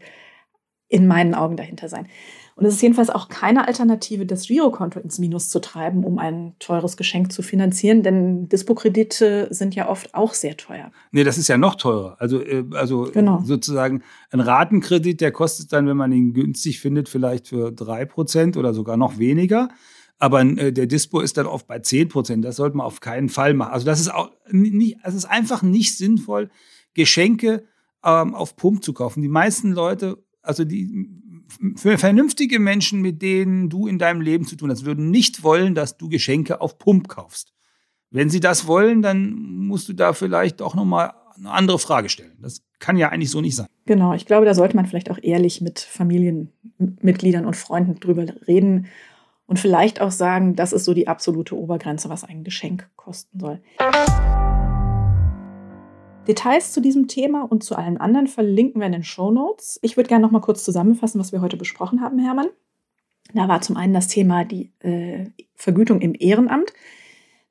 in 0.90 1.08
meinen 1.08 1.34
Augen 1.34 1.58
dahinter 1.58 1.90
sein. 1.90 2.08
Und 2.56 2.66
es 2.66 2.76
ist 2.76 2.82
jedenfalls 2.82 3.10
auch 3.10 3.30
keine 3.30 3.68
Alternative, 3.68 4.26
das 4.26 4.48
Girokonto 4.48 5.00
ins 5.00 5.18
Minus 5.18 5.50
zu 5.50 5.60
treiben, 5.60 6.04
um 6.04 6.20
ein 6.20 6.56
teures 6.60 6.98
Geschenk 6.98 7.32
zu 7.32 7.42
finanzieren, 7.42 8.04
denn 8.04 8.48
Dispo-Kredite 8.48 9.48
sind 9.50 9.74
ja 9.76 9.90
oft 9.90 10.14
auch 10.14 10.34
sehr 10.34 10.56
teuer. 10.56 10.92
Nee, 11.12 11.24
das 11.24 11.38
ist 11.38 11.48
ja 11.48 11.58
noch 11.58 11.76
teurer. 11.76 12.16
Also, 12.20 12.42
äh, 12.42 12.64
also 12.74 13.10
genau. 13.12 13.42
sozusagen 13.44 14.04
ein 14.32 14.40
Ratenkredit, 14.40 15.22
der 15.22 15.32
kostet 15.32 15.74
dann, 15.74 15.88
wenn 15.88 15.98
man 15.98 16.12
ihn 16.12 16.34
günstig 16.34 16.80
findet, 16.80 17.10
vielleicht 17.10 17.48
für 17.48 17.72
drei 17.72 18.06
Prozent 18.06 18.56
oder 18.56 18.74
sogar 18.74 18.98
noch 18.98 19.18
weniger. 19.18 19.70
Aber 20.20 20.42
äh, 20.42 20.72
der 20.72 20.86
Dispo 20.86 21.20
ist 21.20 21.38
dann 21.38 21.48
oft 21.48 21.68
bei 21.68 21.80
10 21.80 22.08
Prozent. 22.10 22.46
Das 22.46 22.56
sollte 22.56 22.78
man 22.78 22.86
auf 22.86 23.02
keinen 23.02 23.30
Fall 23.30 23.54
machen. 23.54 23.74
Also 23.74 23.86
das 23.86 24.00
ist 24.00 24.14
auch 24.14 24.32
nicht, 24.50 24.98
es 25.04 25.16
ist 25.16 25.26
einfach 25.26 25.64
nicht 25.64 25.98
sinnvoll, 25.98 26.50
Geschenke 26.94 27.66
ähm, 28.04 28.36
auf 28.36 28.56
Pump 28.56 28.84
zu 28.84 28.94
kaufen. 28.94 29.22
Die 29.22 29.28
meisten 29.28 29.72
Leute, 29.72 30.24
also 30.42 30.64
die 30.64 31.10
für 31.76 31.98
vernünftige 31.98 32.60
Menschen, 32.60 33.02
mit 33.02 33.22
denen 33.22 33.70
du 33.70 33.88
in 33.88 34.00
deinem 34.00 34.22
Leben 34.22 34.46
zu 34.46 34.56
tun 34.56 34.72
hast, 34.72 34.86
würden 34.86 35.10
nicht 35.12 35.44
wollen, 35.44 35.76
dass 35.76 35.98
du 35.98 36.10
Geschenke 36.10 36.62
auf 36.62 36.78
Pump 36.78 37.08
kaufst. 37.08 37.54
Wenn 38.12 38.30
sie 38.30 38.40
das 38.40 38.68
wollen, 38.68 39.02
dann 39.02 39.34
musst 39.34 39.90
du 39.90 39.94
da 39.94 40.14
vielleicht 40.14 40.62
auch 40.62 40.76
nochmal 40.76 41.14
eine 41.38 41.52
andere 41.52 41.80
Frage 41.80 42.10
stellen. 42.10 42.38
Das 42.42 42.62
kann 42.80 42.98
ja 42.98 43.10
eigentlich 43.10 43.32
so 43.32 43.42
nicht 43.42 43.56
sein. 43.56 43.68
Genau, 43.86 44.14
ich 44.14 44.26
glaube, 44.26 44.46
da 44.46 44.54
sollte 44.54 44.76
man 44.76 44.86
vielleicht 44.86 45.10
auch 45.10 45.20
ehrlich 45.22 45.62
mit 45.62 45.80
Familienmitgliedern 45.80 47.46
und 47.46 47.56
Freunden 47.56 48.00
drüber 48.00 48.26
reden 48.48 48.88
und 49.46 49.60
vielleicht 49.60 50.00
auch 50.02 50.12
sagen, 50.12 50.56
das 50.56 50.74
ist 50.74 50.86
so 50.86 50.94
die 50.94 51.08
absolute 51.08 51.58
Obergrenze, 51.58 52.10
was 52.10 52.24
ein 52.24 52.44
Geschenk 52.44 52.90
kosten 52.96 53.40
soll. 53.40 53.62
Details 56.28 56.72
zu 56.72 56.82
diesem 56.82 57.08
Thema 57.08 57.44
und 57.44 57.64
zu 57.64 57.76
allen 57.76 57.98
anderen 57.98 58.28
verlinken 58.28 58.80
wir 58.80 58.86
in 58.86 58.94
den 58.94 59.04
Show 59.04 59.32
Notes. 59.32 59.80
Ich 59.82 59.98
würde 59.98 60.08
gerne 60.08 60.24
noch 60.24 60.32
mal 60.32 60.40
kurz 60.40 60.64
zusammenfassen, 60.64 61.20
was 61.20 61.32
wir 61.32 61.42
heute 61.42 61.58
besprochen 61.58 62.02
haben, 62.02 62.20
Hermann. 62.20 62.48
Da 63.34 63.48
war 63.48 63.62
zum 63.62 63.78
einen 63.78 63.94
das 63.94 64.08
Thema 64.08 64.46
die 64.46 64.72
äh, 64.80 65.26
Vergütung 65.56 66.02
im 66.02 66.16
Ehrenamt. 66.18 66.72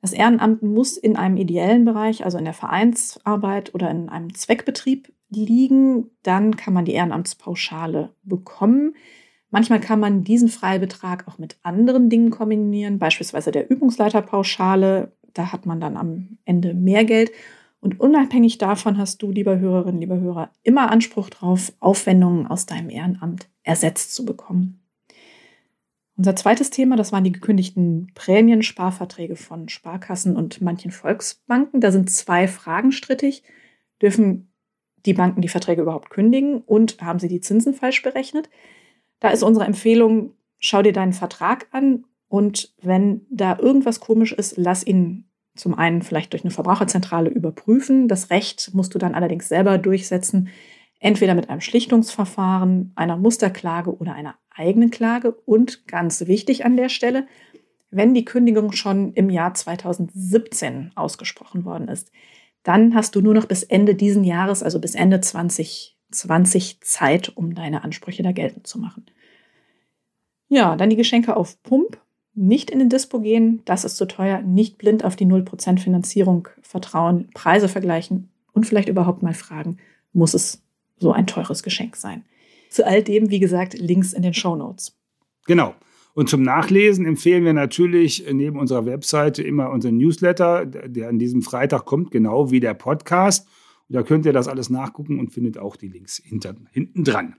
Das 0.01 0.13
Ehrenamt 0.13 0.63
muss 0.63 0.97
in 0.97 1.15
einem 1.15 1.37
ideellen 1.37 1.85
Bereich, 1.85 2.25
also 2.25 2.37
in 2.37 2.45
der 2.45 2.53
Vereinsarbeit 2.53 3.73
oder 3.73 3.89
in 3.89 4.09
einem 4.09 4.33
Zweckbetrieb 4.33 5.13
liegen. 5.29 6.09
Dann 6.23 6.57
kann 6.57 6.73
man 6.73 6.85
die 6.85 6.93
Ehrenamtspauschale 6.93 8.09
bekommen. 8.23 8.95
Manchmal 9.49 9.79
kann 9.79 9.99
man 9.99 10.23
diesen 10.23 10.49
Freibetrag 10.49 11.27
auch 11.27 11.37
mit 11.37 11.57
anderen 11.63 12.09
Dingen 12.09 12.31
kombinieren, 12.31 12.97
beispielsweise 12.97 13.51
der 13.51 13.69
Übungsleiterpauschale. 13.69 15.11
Da 15.33 15.51
hat 15.51 15.65
man 15.65 15.79
dann 15.79 15.95
am 15.95 16.37
Ende 16.43 16.73
mehr 16.73 17.05
Geld. 17.05 17.31
Und 17.83 17.99
unabhängig 17.99 18.59
davon 18.59 18.97
hast 18.97 19.21
du, 19.21 19.29
lieber 19.29 19.59
Hörerinnen, 19.59 19.99
lieber 19.99 20.17
Hörer, 20.17 20.53
immer 20.63 20.89
Anspruch 20.89 21.29
darauf, 21.29 21.73
Aufwendungen 21.81 22.47
aus 22.47 22.65
deinem 22.65 22.89
Ehrenamt 22.89 23.49
ersetzt 23.63 24.15
zu 24.15 24.23
bekommen. 24.23 24.81
Unser 26.15 26.33
zweites 26.37 26.69
Thema, 26.69 26.95
das 26.95 27.11
waren 27.11 27.25
die 27.25 27.33
gekündigten 27.33 28.09
Prämiensparverträge 28.15 29.35
von 29.35 29.67
Sparkassen 29.67 30.37
und 30.37 30.61
manchen 30.61 30.91
Volksbanken. 30.91 31.81
Da 31.81 31.91
sind 31.91 32.09
zwei 32.09 32.47
Fragen 32.47 32.93
strittig. 32.93 33.43
Dürfen 34.01 34.53
die 35.05 35.13
Banken 35.13 35.41
die 35.41 35.49
Verträge 35.49 35.81
überhaupt 35.81 36.09
kündigen 36.09 36.61
und 36.61 37.01
haben 37.01 37.19
sie 37.19 37.27
die 37.27 37.41
Zinsen 37.41 37.73
falsch 37.73 38.01
berechnet? 38.01 38.49
Da 39.19 39.27
ist 39.27 39.43
unsere 39.43 39.65
Empfehlung, 39.65 40.31
schau 40.57 40.83
dir 40.83 40.93
deinen 40.93 41.11
Vertrag 41.11 41.67
an 41.71 42.05
und 42.29 42.73
wenn 42.81 43.25
da 43.29 43.59
irgendwas 43.59 43.99
komisch 43.99 44.31
ist, 44.31 44.55
lass 44.55 44.87
ihn 44.87 45.25
zum 45.55 45.75
einen 45.75 46.01
vielleicht 46.01 46.33
durch 46.33 46.43
eine 46.43 46.51
Verbraucherzentrale 46.51 47.29
überprüfen. 47.29 48.07
Das 48.07 48.29
Recht 48.29 48.71
musst 48.73 48.95
du 48.95 48.99
dann 48.99 49.15
allerdings 49.15 49.47
selber 49.47 49.77
durchsetzen, 49.77 50.49
entweder 50.99 51.35
mit 51.35 51.49
einem 51.49 51.61
Schlichtungsverfahren, 51.61 52.91
einer 52.95 53.17
Musterklage 53.17 53.95
oder 53.95 54.13
einer 54.13 54.35
eigenen 54.49 54.89
Klage. 54.89 55.31
Und 55.31 55.87
ganz 55.87 56.25
wichtig 56.27 56.65
an 56.65 56.77
der 56.77 56.89
Stelle, 56.89 57.27
wenn 57.91 58.13
die 58.13 58.25
Kündigung 58.25 58.71
schon 58.71 59.13
im 59.13 59.29
Jahr 59.29 59.53
2017 59.53 60.91
ausgesprochen 60.95 61.65
worden 61.65 61.87
ist, 61.87 62.11
dann 62.63 62.95
hast 62.95 63.15
du 63.15 63.21
nur 63.21 63.33
noch 63.33 63.45
bis 63.45 63.63
Ende 63.63 63.93
diesen 63.93 64.23
Jahres, 64.23 64.63
also 64.63 64.79
bis 64.79 64.95
Ende 64.95 65.21
2020 65.21 66.79
Zeit, 66.81 67.35
um 67.35 67.53
deine 67.53 67.83
Ansprüche 67.83 68.23
da 68.23 68.31
geltend 68.31 68.65
zu 68.65 68.79
machen. 68.79 69.05
Ja, 70.47 70.75
dann 70.75 70.89
die 70.89 70.95
Geschenke 70.95 71.35
auf 71.35 71.61
Pump 71.61 71.99
nicht 72.35 72.71
in 72.71 72.79
den 72.79 72.89
Dispo 72.89 73.19
gehen, 73.19 73.61
das 73.65 73.85
ist 73.85 73.97
zu 73.97 74.05
teuer, 74.05 74.41
nicht 74.41 74.77
blind 74.77 75.05
auf 75.05 75.15
die 75.15 75.25
0% 75.25 75.79
Finanzierung 75.79 76.47
vertrauen, 76.61 77.29
Preise 77.33 77.67
vergleichen 77.67 78.29
und 78.53 78.65
vielleicht 78.65 78.89
überhaupt 78.89 79.21
mal 79.23 79.33
fragen, 79.33 79.77
muss 80.13 80.33
es 80.33 80.61
so 80.97 81.11
ein 81.11 81.27
teures 81.27 81.63
Geschenk 81.63 81.95
sein? 81.95 82.23
Zu 82.69 82.85
all 82.85 83.03
dem, 83.03 83.29
wie 83.29 83.39
gesagt, 83.39 83.77
Links 83.77 84.13
in 84.13 84.23
den 84.23 84.33
Show 84.33 84.55
Notes. 84.55 84.97
Genau. 85.45 85.75
Und 86.15 86.29
zum 86.29 86.43
Nachlesen 86.43 87.05
empfehlen 87.05 87.43
wir 87.43 87.53
natürlich 87.53 88.25
neben 88.31 88.59
unserer 88.59 88.85
Webseite 88.85 89.41
immer 89.41 89.71
unseren 89.71 89.97
Newsletter, 89.97 90.65
der 90.65 91.09
an 91.09 91.17
diesem 91.17 91.41
Freitag 91.41 91.85
kommt, 91.85 92.11
genau 92.11 92.51
wie 92.51 92.59
der 92.59 92.75
Podcast. 92.75 93.47
Da 93.89 94.03
könnt 94.03 94.25
ihr 94.25 94.33
das 94.33 94.47
alles 94.47 94.69
nachgucken 94.69 95.19
und 95.19 95.31
findet 95.33 95.57
auch 95.57 95.75
die 95.75 95.87
Links 95.87 96.21
hinten 96.23 97.03
dran. 97.03 97.35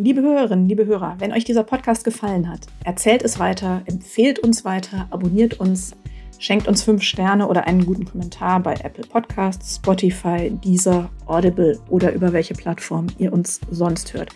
Liebe 0.00 0.22
Hörerinnen, 0.22 0.68
liebe 0.68 0.86
Hörer, 0.86 1.16
wenn 1.18 1.32
euch 1.32 1.42
dieser 1.42 1.64
Podcast 1.64 2.04
gefallen 2.04 2.48
hat, 2.48 2.68
erzählt 2.84 3.24
es 3.24 3.40
weiter, 3.40 3.82
empfehlt 3.86 4.38
uns 4.38 4.64
weiter, 4.64 5.08
abonniert 5.10 5.58
uns, 5.58 5.90
schenkt 6.38 6.68
uns 6.68 6.84
fünf 6.84 7.02
Sterne 7.02 7.48
oder 7.48 7.66
einen 7.66 7.84
guten 7.84 8.04
Kommentar 8.04 8.60
bei 8.60 8.74
Apple 8.74 9.08
Podcasts, 9.08 9.74
Spotify, 9.74 10.52
Deezer, 10.64 11.10
Audible 11.26 11.80
oder 11.88 12.12
über 12.12 12.32
welche 12.32 12.54
Plattform 12.54 13.08
ihr 13.18 13.32
uns 13.32 13.60
sonst 13.72 14.14
hört. 14.14 14.30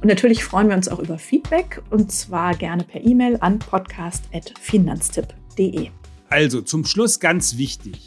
Und 0.00 0.06
natürlich 0.06 0.44
freuen 0.44 0.68
wir 0.68 0.76
uns 0.76 0.88
auch 0.88 1.00
über 1.00 1.18
Feedback 1.18 1.82
und 1.90 2.12
zwar 2.12 2.54
gerne 2.54 2.84
per 2.84 3.04
E-Mail 3.04 3.36
an 3.40 3.58
podcast.finanztipp.de. 3.58 5.88
Also 6.28 6.62
zum 6.62 6.84
Schluss 6.84 7.18
ganz 7.18 7.56
wichtig 7.56 8.06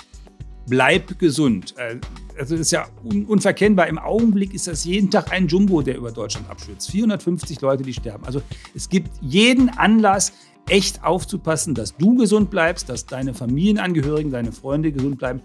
bleib 0.68 1.20
gesund. 1.20 1.76
Äh, 1.78 2.00
also 2.38 2.56
ist 2.56 2.72
ja 2.72 2.88
unverkennbar. 3.04 3.88
Im 3.88 4.00
Augenblick 4.00 4.54
ist 4.54 4.68
das 4.68 4.86
jeden 4.86 5.12
Tag 5.12 5.32
ein 5.32 5.48
Jumbo, 5.48 5.82
der 5.82 5.98
über 5.98 6.12
Deutschland 6.12 6.50
abstürzt. 6.50 6.90
450 6.92 7.62
Leute, 7.62 7.84
die 7.84 7.94
sterben. 7.94 8.26
Also 8.26 8.42
es 8.74 8.90
gibt 8.90 9.12
jeden 9.22 9.70
Anlass, 9.70 10.34
echt 10.70 11.04
aufzupassen, 11.04 11.76
dass 11.76 11.96
du 11.98 12.16
gesund 12.16 12.50
bleibst, 12.50 12.90
dass 12.90 13.06
deine 13.06 13.34
Familienangehörigen, 13.34 14.32
deine 14.32 14.52
Freunde 14.52 14.92
gesund 14.92 15.18
bleiben. 15.18 15.42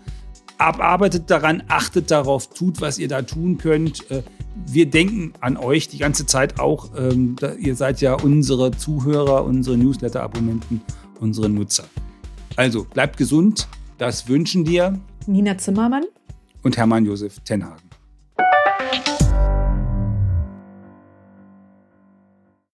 Arbeitet 0.59 1.31
daran, 1.31 1.63
achtet 1.69 2.11
darauf, 2.11 2.49
tut, 2.51 2.81
was 2.81 2.99
ihr 2.99 3.07
da 3.07 3.23
tun 3.23 3.59
könnt. 3.59 4.11
Äh, 4.11 4.23
wir 4.67 4.87
denken 4.87 5.33
an 5.41 5.57
euch 5.57 5.89
die 5.89 5.99
ganze 5.99 6.27
Zeit 6.27 6.59
auch. 6.59 6.91
Ähm, 6.97 7.37
ihr 7.61 7.77
seid 7.77 8.01
ja 8.01 8.15
unsere 8.15 8.73
Zuhörer, 8.73 9.45
unsere 9.45 9.77
Newsletter-Abonnenten, 9.77 10.81
unsere 11.21 11.49
Nutzer. 11.49 11.85
Also 12.57 12.85
bleibt 12.85 13.17
gesund, 13.19 13.69
das 13.99 14.29
wünschen 14.29 14.65
dir 14.65 14.99
Nina 15.29 15.59
Zimmermann 15.59 16.05
und 16.63 16.79
Hermann 16.79 17.05
Josef 17.05 17.41
Tenhagen. 17.41 17.88